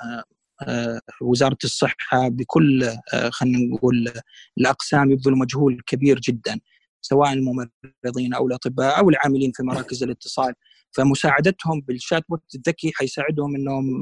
[1.22, 2.90] وزارة الصحة بكل
[3.30, 4.14] خلينا نقول
[4.58, 6.60] الأقسام يبذلوا مجهود كبير جدا
[7.02, 10.54] سواء الممرضين أو الأطباء أو العاملين في مراكز الاتصال.
[10.92, 14.00] فمساعدتهم بالشات بوت الذكي حيساعدهم إنهم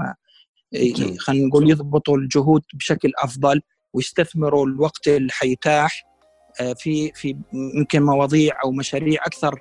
[1.19, 3.61] خلينا نقول يضبطوا الجهود بشكل أفضل
[3.93, 6.11] ويستثمروا الوقت اللي حيتاح
[6.61, 9.59] آه، في في يمكن مواضيع أو مشاريع أكثر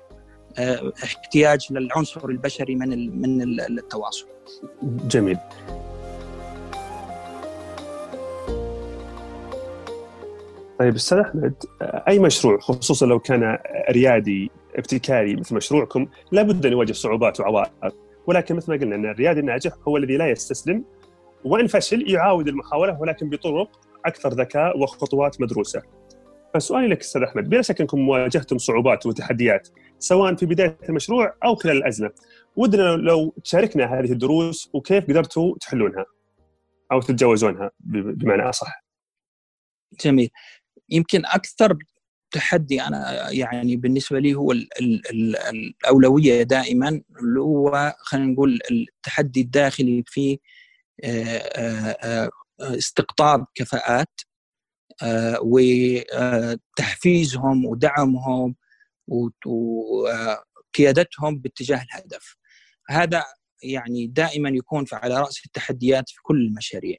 [0.57, 4.27] آه، احتياج للعنصر البشري من من التواصل.
[4.83, 5.37] جميل.
[10.79, 13.57] طيب أستاذ أحمد أي مشروع خصوصا لو كان
[13.89, 17.95] ريادي ابتكاري مثل مشروعكم لابد أن يواجه صعوبات وعوائق
[18.27, 20.83] ولكن مثل ما قلنا أن الريادي الناجح هو الذي لا يستسلم
[21.45, 25.81] وإن فشل يعاود المحاولة ولكن بطرق أكثر ذكاء وخطوات مدروسة.
[26.53, 29.67] فسؤالي لك أستاذ أحمد بلا شك أنكم واجهتم صعوبات وتحديات
[29.99, 32.11] سواء في بداية المشروع أو خلال الأزمة.
[32.55, 36.05] ودنا لو تشاركنا هذه الدروس وكيف قدرتوا تحلونها
[36.91, 38.83] أو تتجاوزونها بمعنى أصح.
[40.05, 40.29] جميل.
[40.89, 41.77] يمكن أكثر
[42.31, 45.35] تحدي أنا يعني بالنسبة لي هو ال ال ال
[45.83, 50.39] الأولوية دائما اللي هو خلينا نقول التحدي الداخلي في
[52.59, 54.21] استقطاب كفاءات
[56.71, 58.55] وتحفيزهم ودعمهم
[59.45, 62.35] وقيادتهم باتجاه الهدف.
[62.89, 63.23] هذا
[63.63, 66.97] يعني دائما يكون على رأس التحديات في كل المشاريع.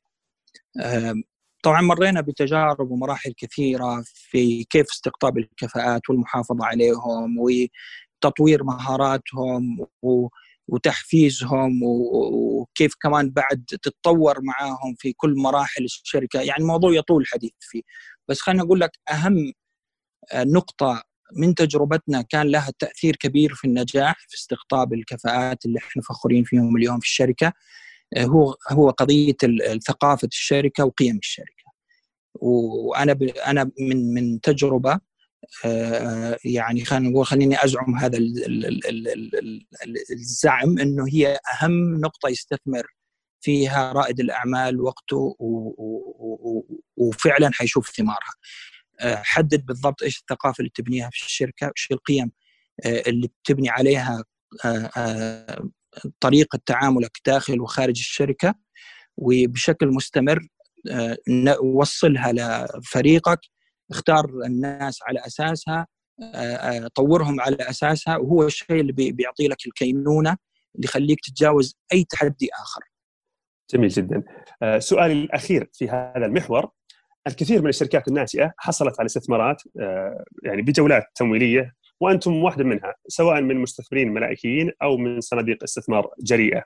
[1.62, 9.86] طبعا مرينا بتجارب ومراحل كثيرة في كيف استقطاب الكفاءات والمحافظة عليهم وتطوير مهاراتهم
[10.68, 16.40] وتحفيزهم وكيف كمان بعد تتطور معاهم في كل مراحل الشركة.
[16.40, 17.82] يعني الموضوع يطول الحديث فيه.
[18.28, 19.52] بس خليني أقول لك أهم
[20.34, 21.02] نقطة
[21.36, 26.76] من تجربتنا كان لها تأثير كبير في النجاح في استقطاب الكفاءات اللي إحنا فخورين فيهم
[26.76, 27.52] اليوم في الشركة.
[28.18, 29.36] هو هو قضية
[29.86, 31.64] ثقافة الشركة وقيم الشركة.
[32.34, 35.00] وأنا أنا من من تجربة
[36.44, 38.18] يعني خلينا نقول خليني أزعم هذا
[40.10, 42.86] الزعم إنه هي أهم نقطة يستثمر
[43.40, 45.36] فيها رائد الأعمال وقته
[46.96, 48.34] وفعلا حيشوف ثمارها.
[49.00, 52.30] حدد بالضبط إيش الثقافة اللي تبنيها في الشركة، إيش القيم
[52.86, 54.24] اللي بتبني عليها
[56.20, 58.54] طريقة تعاملك داخل وخارج الشركة
[59.16, 60.48] وبشكل مستمر
[61.62, 63.40] وصلها لفريقك
[63.90, 65.86] اختار الناس على أساسها
[66.94, 70.36] طورهم على أساسها وهو الشيء اللي بيعطي لك الكينونة
[70.74, 72.80] اللي يخليك تتجاوز أي تحدي آخر.
[73.72, 74.22] جميل جدا.
[74.78, 76.70] سؤالي الأخير في هذا المحور
[77.26, 79.62] الكثير من الشركات الناشئه حصلت على استثمارات
[80.44, 86.62] يعني بجولات تمويلية وأنتم واحدة منها سواء من مستثمرين ملائكيين أو من صناديق استثمار جريئة.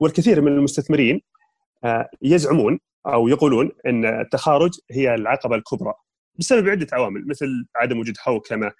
[0.00, 1.20] والكثير من المستثمرين
[2.22, 5.94] يزعمون أو يقولون إن التخارج هي العقبة الكبرى
[6.38, 8.72] بسبب عدة عوامل مثل عدم وجود حوكمة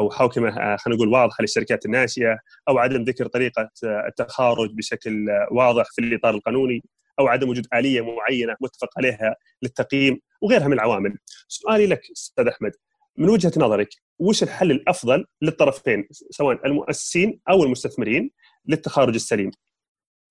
[0.00, 2.38] أو حوكمة آه، خلينا نقول واضحة للشركات الناشئة
[2.68, 6.82] أو عدم ذكر طريقة آه، التخارج بشكل آه، واضح في الإطار القانوني
[7.18, 11.18] أو عدم وجود آلية معينة متفق عليها للتقييم وغيرها من العوامل.
[11.48, 12.72] سؤالي لك أستاذ أحمد
[13.18, 13.88] من وجهة نظرك
[14.18, 18.30] وش الحل الأفضل للطرفين سواء المؤسسين أو المستثمرين
[18.66, 19.50] للتخارج السليم؟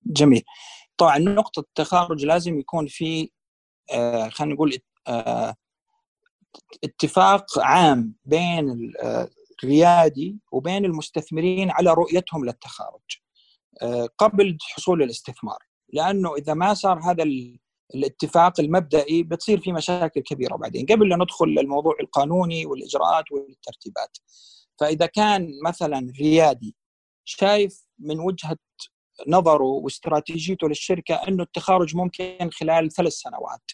[0.05, 0.43] جميل.
[0.97, 3.30] طبعا نقطة التخارج لازم يكون في
[3.93, 5.55] آه خلينا نقول آه
[6.83, 8.93] اتفاق عام بين
[9.63, 13.01] الريادي وبين المستثمرين على رؤيتهم للتخارج
[13.81, 15.57] آه، قبل حصول الاستثمار.
[15.93, 17.23] لأنه إذا ما صار هذا
[17.95, 24.17] الاتفاق المبدئي بتصير في مشاكل كبيرة بعدين قبل لا ندخل للموضوع القانوني والإجراءات والترتيبات.
[24.79, 26.75] فإذا كان مثلا ريادي
[27.25, 28.57] شايف من وجهة
[29.27, 33.71] نظره واستراتيجيته للشركة إنه التخارج ممكن خلال ثلاث سنوات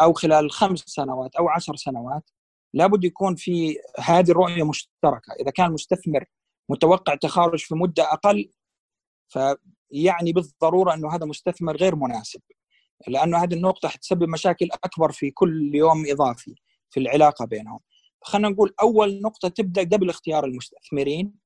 [0.00, 2.30] أو خلال خمس سنوات أو عشر سنوات
[2.74, 5.32] لابد يكون في هذه الرؤية مشتركة.
[5.40, 6.24] إذا كان مستثمر
[6.68, 8.50] متوقع تخارج في مدة أقل
[9.28, 12.40] فيعني بالضرورة أنه هذا مستثمر غير مناسب
[13.08, 16.54] لأنه هذه النقطة حتسبب مشاكل أكبر في كل يوم إضافي
[16.90, 17.80] في العلاقة بينهم.
[18.22, 21.26] خلينا نقول أول نقطة تبدأ قبل اختيار المستثمرين.
[21.26, 21.41] آه، آه،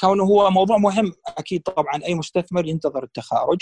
[0.00, 3.58] كونه هو موضوع مهم أكيد طبعا أي مستثمر ينتظر التخارج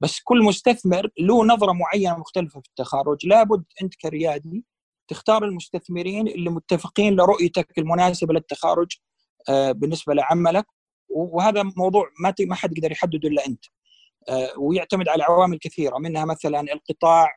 [0.00, 3.26] بس كل مستثمر له نظرة معينة مختلفة في التخارج.
[3.26, 4.64] لابد أنت كريادي
[5.08, 8.88] تختار المستثمرين اللي متفقين لرؤيتك المناسبة للتخارج
[9.48, 10.66] آه، بالنسبة لعملك
[11.08, 13.64] وهذا موضوع ما ما حد يقدر يحدده إلا أنت.
[14.58, 17.28] ويعتمد على عوامل كثيرة منها مثلا القطاع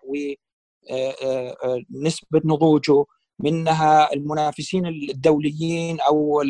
[0.90, 3.06] ونسبه نضوجه
[3.40, 6.42] منها المنافسين الدوليين أو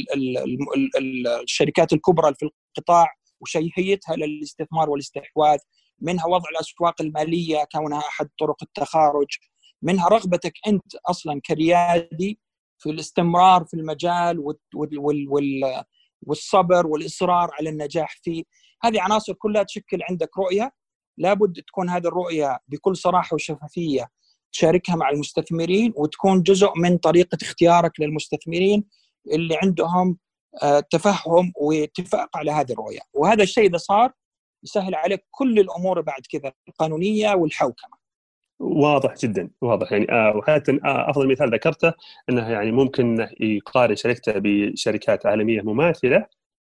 [1.44, 5.58] الشركات الكبرى في القطاع وشيهيتها للاستثمار والاستحواذ.
[6.02, 9.28] منها وضع الأسواق المالية كونها أحد طرق التخارج.
[9.82, 12.40] منها رغبتك أنت أصلا كريادي
[12.78, 14.56] في الاستمرار في المجال
[16.22, 18.44] والصبر والإصرار على النجاح فيه.
[18.84, 20.72] هذه عناصر كلها تشكل عندك رؤية.
[21.18, 24.08] لابد تكون هذه الرؤية بكل صراحة وشفافية.
[24.52, 28.84] تشاركها مع المستثمرين وتكون جزء من طريقة اختيارك للمستثمرين
[29.34, 30.18] اللي عندهم
[30.64, 33.00] آه، تفهم واتفاق على هذه الرؤية.
[33.14, 34.12] وهذا الشيء إذا صار
[34.64, 38.00] يسهل عليك كل الأمور بعد كذا القانونية والحوكمة.
[38.60, 39.92] واضح جدا واضح.
[39.92, 41.94] يعني آه وحتى آه أفضل مثال ذكرته
[42.30, 46.26] إنه يعني ممكن يقارن شركته بشركات عالمية مماثلة.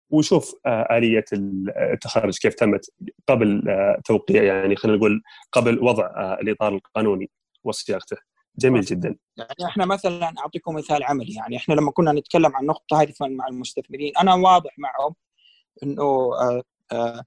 [0.10, 1.26] ويشوف آه آلية
[1.94, 2.92] التخرج كيف تمت
[3.28, 5.22] قبل آه توقيع يعني خلينا نقول
[5.52, 7.30] قبل وضع آه الإطار القانوني.
[7.68, 8.18] وصياغته.
[8.60, 9.16] جميل جدا.
[9.38, 13.48] يعني إحنا مثلا أعطيكم مثال عملي يعني إحنا لما كنا نتكلم عن النقطه هذه مع
[13.48, 15.16] المستثمرين أنا واضح معهم
[15.84, 17.24] إنه آه، آه،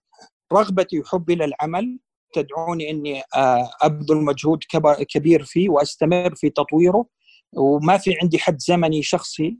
[0.52, 1.98] رغبتي وحبي للعمل
[2.32, 4.64] تدعوني إني آه، أبذل مجهود
[5.08, 7.06] كبير فيه وأستمر في تطويره
[7.52, 9.58] وما في عندي حد زمني شخصي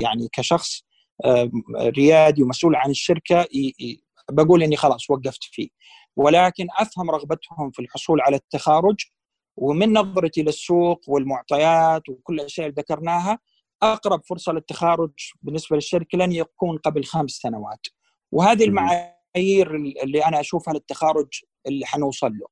[0.00, 0.82] يعني كشخص
[1.76, 3.46] ريادي ومسؤول عن الشركة
[4.30, 5.68] بقول إني خلاص وقفت فيه.
[6.16, 8.96] ولكن أفهم رغبتهم في الحصول على التخارج
[9.56, 13.38] ومن نظرتي للسوق والمعطيات وكل الأشياء اللي ذكرناها
[13.82, 15.10] أقرب فرصة للتخارج
[15.42, 17.86] بالنسبة للشركة لن يكون قبل خمس سنوات
[18.32, 21.28] وهذه المعايير اللي أنا أشوفها للتخارج
[21.66, 22.46] اللي حنوصل له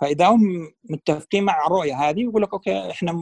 [0.00, 3.12] فإذا هم متفقين مع الرؤية هذه يقول لك أوكي إحنا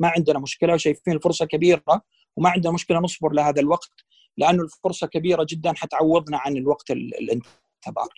[0.00, 2.02] ما عندنا مشكلة وشايفين الفرصة كبيرة
[2.36, 3.90] وما عندنا مشكلة نصبر لهذا الوقت
[4.36, 8.08] لأنه الفرصة كبيرة جدا حتعوضنا عن الوقت الانتظار.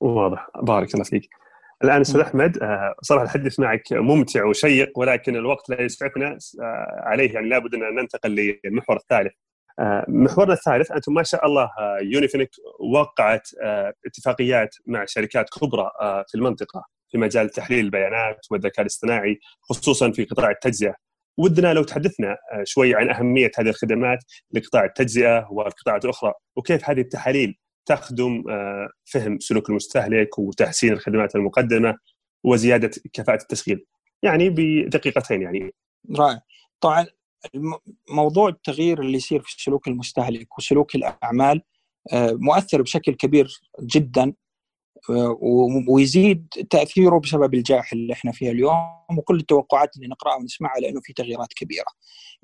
[0.00, 1.28] واضح بارك الله فيك.
[1.84, 7.34] الآن أستاذ أحمد آه، صراحة الحديث معك ممتع وشيق ولكن الوقت لا يسعفنا آه، عليه
[7.34, 9.32] يعني لابد ان ننتقل للمحور الثالث.
[9.78, 11.70] آه، محورنا الثالث أنتم ما شاء الله
[12.02, 12.50] يونيفينك
[12.94, 13.48] وقعت
[14.06, 15.90] اتفاقيات مع شركات كبرى
[16.28, 20.94] في المنطقة في مجال تحليل البيانات والذكاء الاصطناعي خصوصا في قطاع التجزئة.
[21.36, 24.18] ودنا لو تحدثنا شوي عن أهمية هذه الخدمات
[24.52, 27.58] لقطاع التجزئة والقطاعات الأخرى وكيف هذه التحاليل
[27.88, 31.98] تخدم آه، فهم سلوك المستهلك وتحسين الخدمات المقدمة
[32.44, 33.86] وزيادة كفاءة التشغيل.
[34.22, 35.74] يعني بدقيقتين يعني.
[36.16, 36.40] رائع.
[36.80, 37.06] طبعا
[38.10, 41.62] موضوع التغيير اللي يصير في سلوك المستهلك وسلوك الأعمال
[42.12, 44.32] آه، مؤثر بشكل كبير جدا
[45.10, 45.38] آه،
[45.88, 51.12] ويزيد تأثيره بسبب الجائحة اللي إحنا فيها اليوم وكل التوقعات اللي نقرأها ونسمعها لأنه في
[51.12, 51.86] تغييرات كبيرة.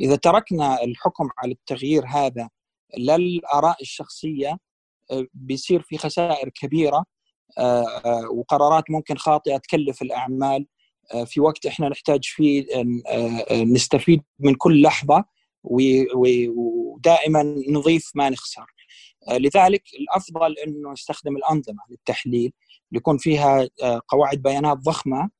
[0.00, 2.48] إذا تركنا الحكم على التغيير هذا
[2.98, 4.58] للآراء الشخصية
[5.34, 7.04] بيصير في خسائر كبيرة
[7.58, 10.66] آه، آه، وقرارات ممكن خاطئة تكلف الأعمال.
[11.14, 12.66] آه، في وقت إحنا نحتاج فيه
[13.52, 15.24] نستفيد من كل لحظة
[15.64, 18.66] ودائما نضيف ما نخسر.
[19.30, 22.52] لذلك الأفضل إنه نستخدم الأنظمة للتحليل
[22.92, 23.68] يكون فيها
[24.08, 25.30] قواعد بيانات ضخمة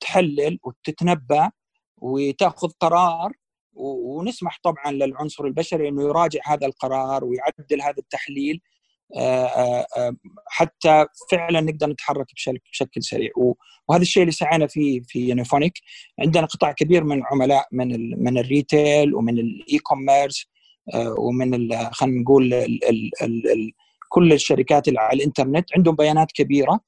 [0.00, 1.50] تحلل وتتنبأ
[1.96, 3.32] وتأخذ قرار
[3.74, 8.54] ونسمح طبعا للعنصر البشري إنه يراجع هذا القرار ويعدل هذا التحليل.
[8.54, 8.69] آه، آه، آه،
[10.46, 12.26] حتى فعلا نقدر نتحرك
[12.72, 13.30] بشكل سريع.
[13.88, 15.72] وهذا الشيء اللي سعينا فيه في يونيفونيك
[16.20, 20.46] عندنا قطاع كبير من العملاء من من ال retail ومن ال e-commerce
[21.18, 23.72] ومن خلينا نقول ال ال ال ال
[24.08, 25.76] كل الشركات اللي على الإنترنت.
[25.76, 26.80] عندهم بيانات كبيرة.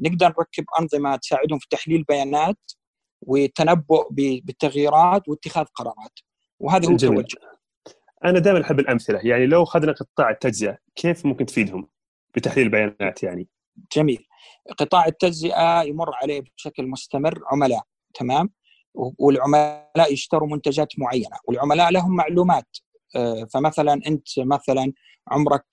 [0.00, 2.56] نقدر نركب أنظمة تساعدهم في تحليل بيانات
[3.22, 6.18] والتنبؤ بالتغييرات واتخاذ قرارات.
[6.60, 7.38] وهذا هو التوجه.
[8.24, 9.20] أنا دائما أحب الأمثلة.
[9.22, 11.88] يعني لو اخذنا قطاع التجزئة كيف ممكن تفيدهم
[12.34, 13.48] بتحليل البيانات يعني؟
[13.96, 14.26] جميل.
[14.78, 17.82] قطاع التجزئة يمر عليه بشكل مستمر عملاء
[18.14, 18.50] تمام؟
[18.94, 21.36] والعملاء يشتروا منتجات معينة.
[21.48, 22.68] والعملاء لهم معلومات.
[23.16, 24.92] آه، فمثلا أنت مثلا
[25.28, 25.64] عمرك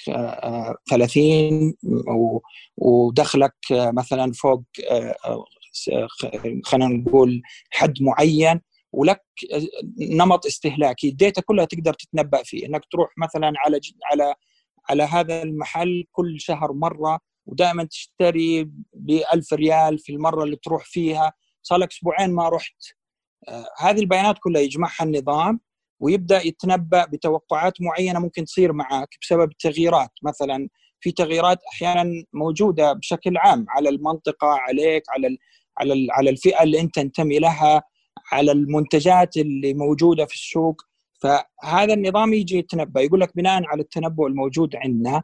[0.89, 1.73] 30
[2.07, 2.41] آه،
[2.77, 4.63] ودخلك آه، مثلا فوق
[6.63, 7.41] خلينا نقول
[7.71, 8.61] حد معين.
[8.93, 9.23] ولك
[9.99, 11.09] نمط استهلاكي.
[11.09, 12.65] الداتا كلها تقدر تتنبأ فيه.
[12.65, 13.79] إنك تروح مثلا على
[14.11, 14.35] على
[14.89, 18.63] على هذا المحل كل شهر مرة ودائما تشتري
[18.93, 21.33] ب 1000 ريال في المرة اللي تروح فيها.
[21.61, 22.75] صار لك أسبوعين ما رحت.
[23.49, 25.59] آه هذه البيانات كلها يجمعها النظام
[25.99, 30.11] ويبدأ يتنبأ بتوقعات معينة ممكن تصير معك بسبب التغييرات.
[30.23, 30.69] مثلا
[31.01, 35.37] في تغييرات أحيانا موجودة بشكل عام على المنطقة عليك على
[35.77, 37.83] على على الفئة اللي أنت تنتمي لها.
[38.31, 40.81] على المنتجات اللي موجودة في السوق.
[41.21, 45.23] فهذا النظام يجي يتنبأ يقول لك بناء على التنبؤ الموجود عندنا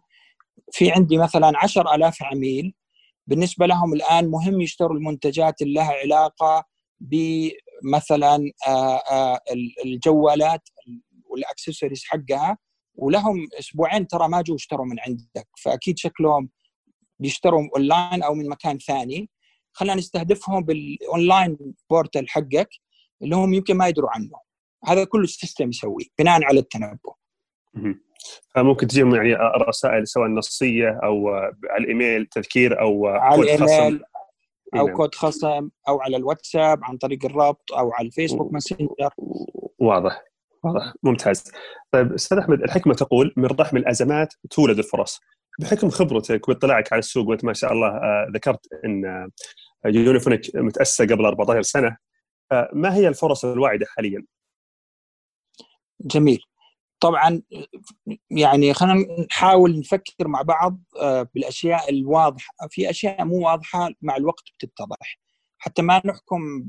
[0.71, 2.73] في عندي مثلا 10000 عميل
[3.27, 6.65] بالنسبة لهم الآن مهم يشتروا المنتجات اللي لها علاقة
[6.99, 8.51] بمثلا
[9.85, 10.69] الجوالات
[11.25, 12.57] والأكسسوارز حقها.
[12.95, 15.47] ولهم أسبوعين ترى ما جو اشتروا من عندك.
[15.63, 16.49] فأكيد شكلهم
[17.19, 19.29] بيشتروا اونلاين أو من مكان ثاني.
[19.77, 21.57] خلينا نستهدفهم بالاونلاين
[21.89, 22.69] portal حقك
[23.21, 24.31] اللي هم يمكن ما يدروا عنه.
[24.85, 27.13] هذا كله ال system يسويه بناء على التنبؤ.
[28.55, 29.35] فممكن تجيهم يعني
[29.67, 31.29] رسائل سواء نصية أو
[31.69, 33.99] على الإيميل تذكير أو على كود خصم.
[34.75, 34.95] أو نعم.
[34.95, 39.09] كود خصم أو على الواتساب عن طريق الرابط أو على الفيسبوك Messenger
[39.79, 40.23] واضح.
[40.63, 40.93] واضح.
[41.03, 41.51] ممتاز.
[41.91, 45.19] طيب أستاذ أحمد الحكمة تقول من رحم الأزمات تولد الفرص.
[45.59, 49.29] بحكم خبرتك واطلاعك على السوق وأنت ما شاء الله آه، ذكرت إن
[49.85, 51.97] يونيفونيك متأسسة قبل 14 سنة.
[52.73, 54.25] ما هي الفرص الواعدة حاليا؟
[56.01, 56.39] جميل.
[56.99, 57.41] طبعا
[58.31, 62.53] يعني خلينا نحاول نفكر مع بعض آه، بالأشياء الواضحة.
[62.69, 65.19] في أشياء مو واضحة مع الوقت بتتضح.
[65.57, 66.67] حتى ما نحكم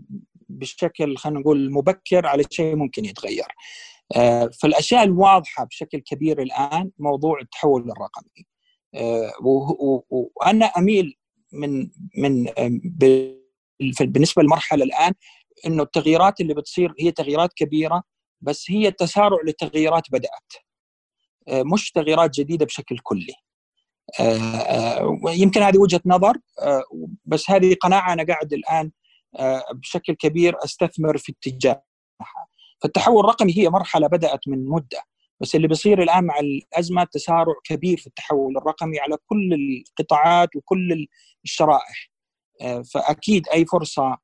[0.49, 3.47] بشكل خلينا نقول مبكر على شيء ممكن يتغير.
[4.17, 8.47] آه، فالأشياء الواضحة بشكل كبير الآن موضوع التحول الرقمي.
[8.95, 9.33] آه،
[10.11, 11.19] وأنا أميل
[11.53, 12.47] من من
[14.01, 15.13] بالنسبة للمرحلة الآن
[15.67, 18.03] إنه التغييرات اللي بتصير هي تغييرات كبيرة
[18.41, 20.53] بس هي تسارع لتغييرات بدأت.
[21.49, 23.35] آه، مش تغييرات جديدة بشكل كلي.
[24.21, 26.37] آه، آه، يمكن هذه وجهة نظر
[27.25, 28.91] بس هذه قناعة أنا قاعد الآن
[29.75, 31.83] بشكل كبير أستثمر في اتجاهها.
[32.83, 35.03] فالتحول الرقمي هي مرحلة بدأت من مدة.
[35.41, 41.07] بس اللي بيصير الآن مع الأزمة تسارع كبير في التحول الرقمي على كل القطاعات وكل
[41.45, 42.11] الشرائح
[42.63, 44.19] آه، فأكيد أي فرصة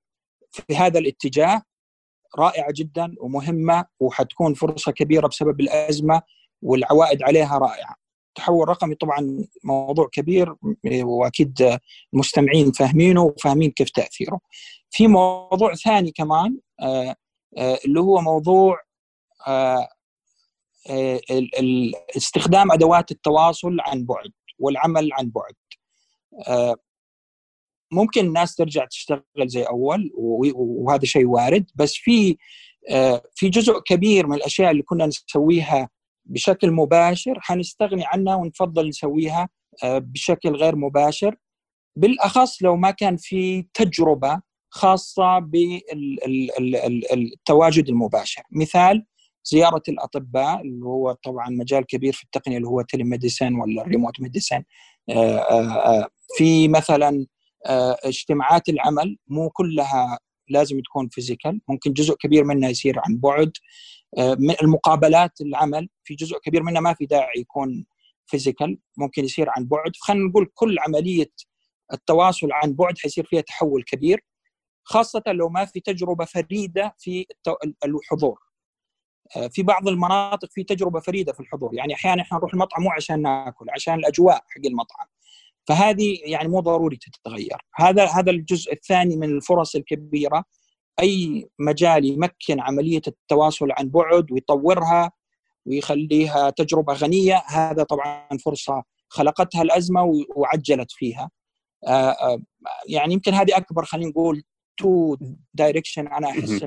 [0.51, 1.63] في هذا الاتجاه
[2.39, 6.23] رائعة جدا ومهمة وحتكون فرصة كبيرة بسبب الأزمة
[6.63, 7.97] والعوائد عليها رائعة.
[8.29, 10.55] التحول الرقمي طبعا موضوع كبير
[10.85, 11.79] وأكيد
[12.15, 14.41] المستمعين فاهمينه وفاهمين كيف تأثيره.
[14.91, 17.15] في موضوع ثاني كمان آه،
[17.59, 18.79] آه، اللي هو موضوع
[22.17, 25.55] استخدام أدوات التواصل عن بعد والعمل عن بعد.
[27.93, 30.11] ممكن الناس ترجع تشتغل زي أول
[30.55, 32.37] وهذا شيء وارد بس في
[32.91, 35.89] آه، في جزء كبير من الأشياء اللي كنا نسويها
[36.25, 39.49] بشكل مباشر حنستغني عنها ونفضل نسويها
[39.85, 41.37] آه، بشكل غير مباشر
[41.97, 49.07] بالأخص لو ما كان في تجربة خاصة بالتواجد المباشر مثال
[49.45, 54.21] زيارة الأطباء اللي هو طبعا مجال كبير في التقنية اللي هو telemedicine ولا ال remote
[54.21, 54.63] medicine
[55.11, 57.27] آه، في مثلا
[57.67, 60.19] آه، اجتماعات العمل مو كلها
[60.49, 63.53] لازم تكون physical ممكن جزء كبير منها يصير عن بعد.
[64.19, 67.87] آه، المقابلات العمل في جزء كبير منها ما في داعي يكون
[68.27, 69.93] physical ممكن يصير عن بعد.
[70.01, 71.33] خلينا نقول كل عملية
[71.93, 74.25] التواصل عن بعد حيصير فيها تحول كبير
[74.85, 77.27] خاصة لو ما في تجربة فريدة في
[77.85, 78.39] الحضور.
[78.39, 78.44] آه،
[79.51, 81.75] في بعض المناطق في تجربة فريدة في الحضور.
[81.75, 85.07] يعني أحيانا إحنا نروح المطعم مو عشان ناكل عشان الأجواء حق المطعم.
[85.65, 87.57] فهذه يعني مو ضروري تتغير.
[87.75, 90.45] هذا هذا الجزء الثاني من الفرص الكبيرة.
[91.01, 95.13] أي مجال يمكن عملية التواصل عن بعد ويطورها
[95.67, 101.31] ويخليها تجربة غنية هذا طبعا فرصة خلقتها الأزمة وعجلت فيها.
[101.87, 102.43] آه، آه،
[102.89, 104.43] يعني يمكن هذه أكبر خلينا نقول
[104.77, 105.17] two
[105.55, 106.67] direction أنا أحس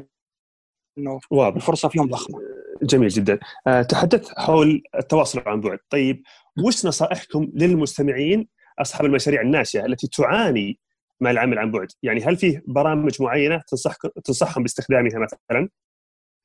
[0.97, 1.55] إنه واضح.
[1.55, 2.39] الفرصه فيهم ضخمة.
[2.83, 6.23] جميل جدا آه، تحدثت حول التواصل عن بعد طيب
[6.65, 8.47] وش نصائحكم للمستمعين
[8.79, 10.79] أصحاب المشاريع الناشئة التي تعاني
[11.19, 15.69] مع العمل عن بعد، يعني هل في برامج معينة تنصح تنصحهم باستخدامها مثلا؟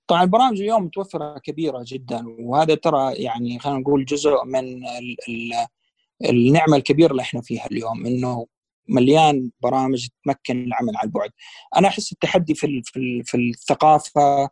[0.07, 5.53] طبعا البرامج اليوم متوفرة كبيرة جدا وهذا ترى يعني خلينا نقول جزء من ال ال
[6.31, 8.47] النعمة الكبيرة اللي إحنا فيها اليوم إنه
[8.89, 11.31] مليان برامج تمكن العمل عن بعد.
[11.77, 12.83] أنا أحس التحدي في
[13.25, 14.51] في الثقافة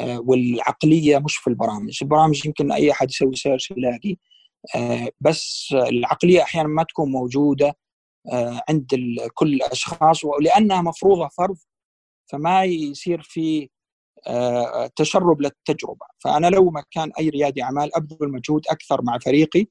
[0.00, 4.16] والعقلية مش في البرامج، البرامج يمكن أي أحد يسوي سيرش يلاقي.
[4.76, 7.76] آه، بس العقلية أحيانا ما تكون موجودة
[8.32, 8.86] آه، عند
[9.34, 11.56] كل الأشخاص ولانها مفروضة فرض
[12.32, 13.68] فما يصير في
[14.26, 16.06] آه، تشرب للتجربة.
[16.18, 19.66] فأنا لو مكان أي ريادي أعمال أبذل مجهود أكثر مع فريقي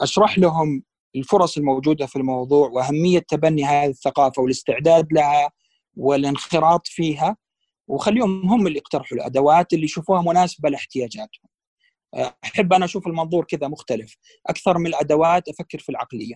[0.00, 0.82] أشرح لهم
[1.16, 5.50] الفرص الموجودة في الموضوع وأهمية تبني هذه الثقافة والاستعداد لها
[5.96, 7.36] والانخراط فيها
[7.90, 11.48] وخليهم هم اللي يقترحوا الأدوات اللي يشوفوها مناسبة لاحتياجاتهم.
[12.44, 14.16] أحب أنا أشوف المنظور كذا مختلف.
[14.46, 16.34] أكثر من الأدوات أفكر في العقلية.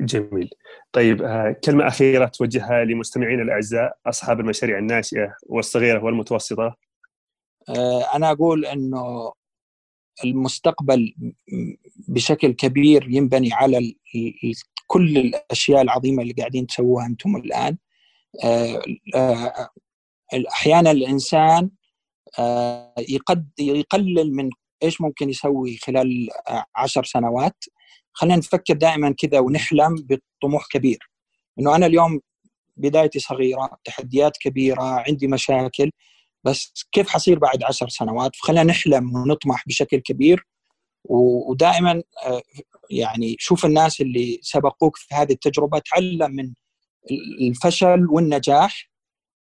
[0.00, 0.50] جميل.
[0.92, 6.76] طيب آه، كلمة أخيرة توجهها لمستمعينا الأعزاء أصحاب المشاريع الناشئة والصغيرة والمتوسطة.
[7.68, 9.32] آه، أنا أقول إنه
[10.24, 11.14] المستقبل
[12.08, 13.94] بشكل كبير ينبني على
[14.86, 17.76] كل الأشياء العظيمة اللي قاعدين تسووها أنتم الآن.
[18.44, 18.82] آه،
[20.52, 21.70] أحيانا الإنسان
[23.58, 24.50] يقلل من
[24.82, 26.28] إيش ممكن يسوي خلال
[26.76, 27.64] عشر سنوات.
[28.12, 30.06] خلينا نفكر دائما كذا ونحلم
[30.42, 30.98] بطموح كبير.
[31.58, 32.20] إنه أنا اليوم
[32.76, 35.90] بدايتي صغيرة تحديات كبيرة عندي مشاكل
[36.44, 40.46] بس كيف حصير بعد عشر سنوات؟ فخلينا نحلم ونطمح بشكل كبير.
[41.04, 42.42] ودائما آه،
[42.90, 46.52] يعني شوف الناس اللي سبقوك في هذه التجربة تعلم من
[47.48, 48.93] الفشل والنجاح.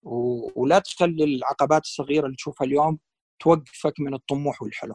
[0.03, 2.99] ولا تخلي العقبات الصغيرة اللي تشوفها اليوم
[3.41, 4.95] توقفك من الطموح والحلم.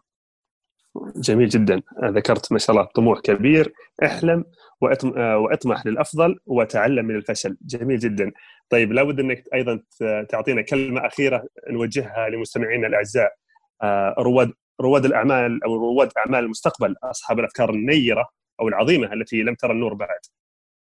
[1.16, 1.82] جميل جدا.
[2.04, 3.74] ذكرت ما شاء الله طموح كبير
[4.06, 4.46] احلم
[4.82, 7.58] واطمح للأفضل وتعلم من الفشل.
[7.62, 8.32] جميل جدا.
[8.70, 9.84] طيب لابد أنك أيضا
[10.30, 13.34] تعطينا كلمة أخيرة نوجهها لمستمعينا الأعزاء.
[13.82, 18.30] آه، رواد رواد الأعمال أو رواد أعمال المستقبل أصحاب الأفكار النيرة
[18.60, 20.20] أو العظيمة التي لم ترى النور بعد.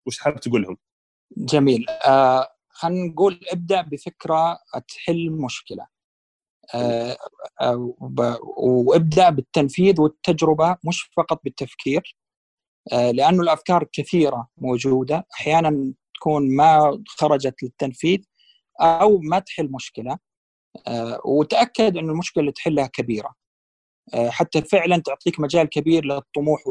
[0.06, 0.78] وش حابب تقول لهم؟
[1.38, 1.86] جميل.
[1.90, 2.48] آه
[2.80, 5.88] خلينا نقول ابدأ بفكرة تحل مشكلة.
[6.76, 7.18] آه،
[7.62, 7.94] آه،
[8.58, 12.18] وابدأ بالتنفيذ والتجربة مش فقط بالتفكير
[12.94, 15.28] آه، لأنه الأفكار كثيرة موجودة.
[15.34, 18.20] أحيانا تكون ما خرجت للتنفيذ
[18.82, 20.18] أو ما تحل مشكلة
[21.26, 23.34] وتأكد ان المشكلة اللي تحلها كبيرة.
[24.30, 26.62] حتى فعلا تعطيك مجال كبير للطموح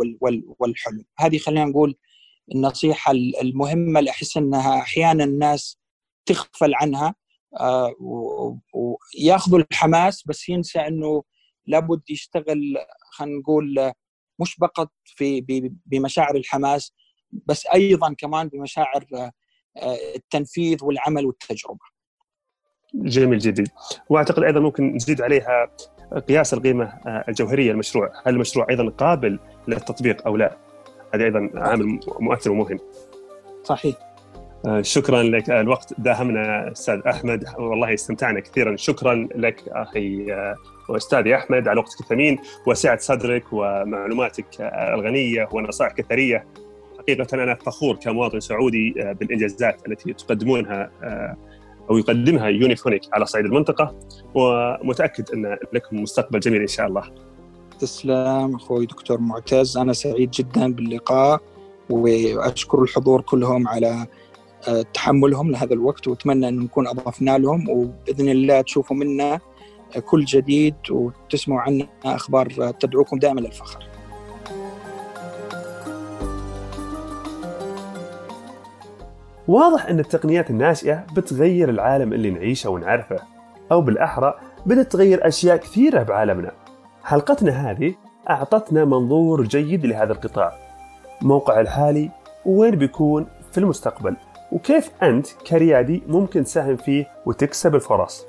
[0.61, 1.05] والحلم.
[1.19, 1.97] هذه خلينا نقول
[2.55, 5.79] النصيحة المهمة اللي احس إنها أحيانا الناس
[6.29, 7.15] تغفل عنها
[8.01, 11.23] وياخذوا الحماس بس ينسى إنه
[11.67, 12.77] لابد يشتغل
[13.11, 13.93] خلينا نقول
[14.41, 15.41] مش فقط في
[15.87, 16.95] بمشاعر الحماس
[17.33, 19.31] بس أيضا كمان بمشاعر
[20.17, 21.99] التنفيذ والعمل والتجربة.
[22.95, 23.65] جميل جدا
[24.09, 25.77] وأعتقد أيضا ممكن نزيد عليها
[26.29, 30.59] قياس القيمة الجوهرية للمشروع، هل المشروع أيضا قابل للتطبيق أو لا؟
[31.15, 32.79] هذا أيضا عامل مؤثر ومهم.
[33.65, 34.08] صحيح.
[34.67, 35.51] آه، شكرا لك.
[35.51, 37.45] آه، الوقت داهمنا أستاذ أحمد.
[37.59, 38.77] والله استمتعنا كثيرا.
[38.77, 40.57] شكرا لك أخي آه،
[40.89, 41.69] واستاذي أحمد.
[41.69, 42.39] على وقتك الثمين.
[42.67, 46.47] وسعه صدرك ومعلوماتك الغنية ونصائحك الثريه
[46.99, 50.91] حقيقة أنا فخور كمواطن سعودي بالإنجازات التي تقدمونها
[51.91, 53.95] أو يقدمها يونيفونيك على صعيد المنطقة.
[54.35, 57.03] ومتأكد أن لكم مستقبل جميل إن شاء الله.
[57.81, 59.77] تسلم أخوي دكتور معتز.
[59.77, 61.41] أنا سعيد جدا باللقاء
[61.91, 64.07] وأشكر الحضور كلهم على
[64.95, 69.41] تحملهم لهذا الوقت وأتمنى أن نكون أضفنا لهم وبإذن الله تشوفوا منا
[70.05, 73.89] كل جديد وتسمعوا عنا أخبار تدعوكم دائما للفخر.
[79.49, 83.19] واضح أن التقنيات الناشئة بتغير العالم اللي نعيشه ونعرفه
[83.73, 84.35] أو بالأحرى
[84.67, 86.53] بدات تغير أشياء كثيرة بعالمنا.
[87.05, 87.95] حلقتنا هذه
[88.31, 90.53] أعطتنا منظور جيد لهذا القطاع.
[91.23, 92.11] موقع الحالي
[92.47, 94.17] وين بيكون في المستقبل.
[94.53, 98.27] وكيف أنت كريادي ممكن تساهم فيه وتكسب الفرص؟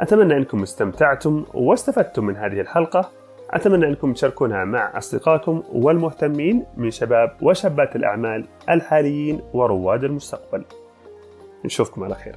[0.00, 3.10] أتمنى أنكم استمتعتم واستفدتم من هذه الحلقة.
[3.50, 10.64] أتمنى أنكم تشاركونها مع أصدقائكم والمهتمين من شباب وشابات الأعمال الحاليين ورواد المستقبل.
[11.64, 12.36] نشوفكم على خير.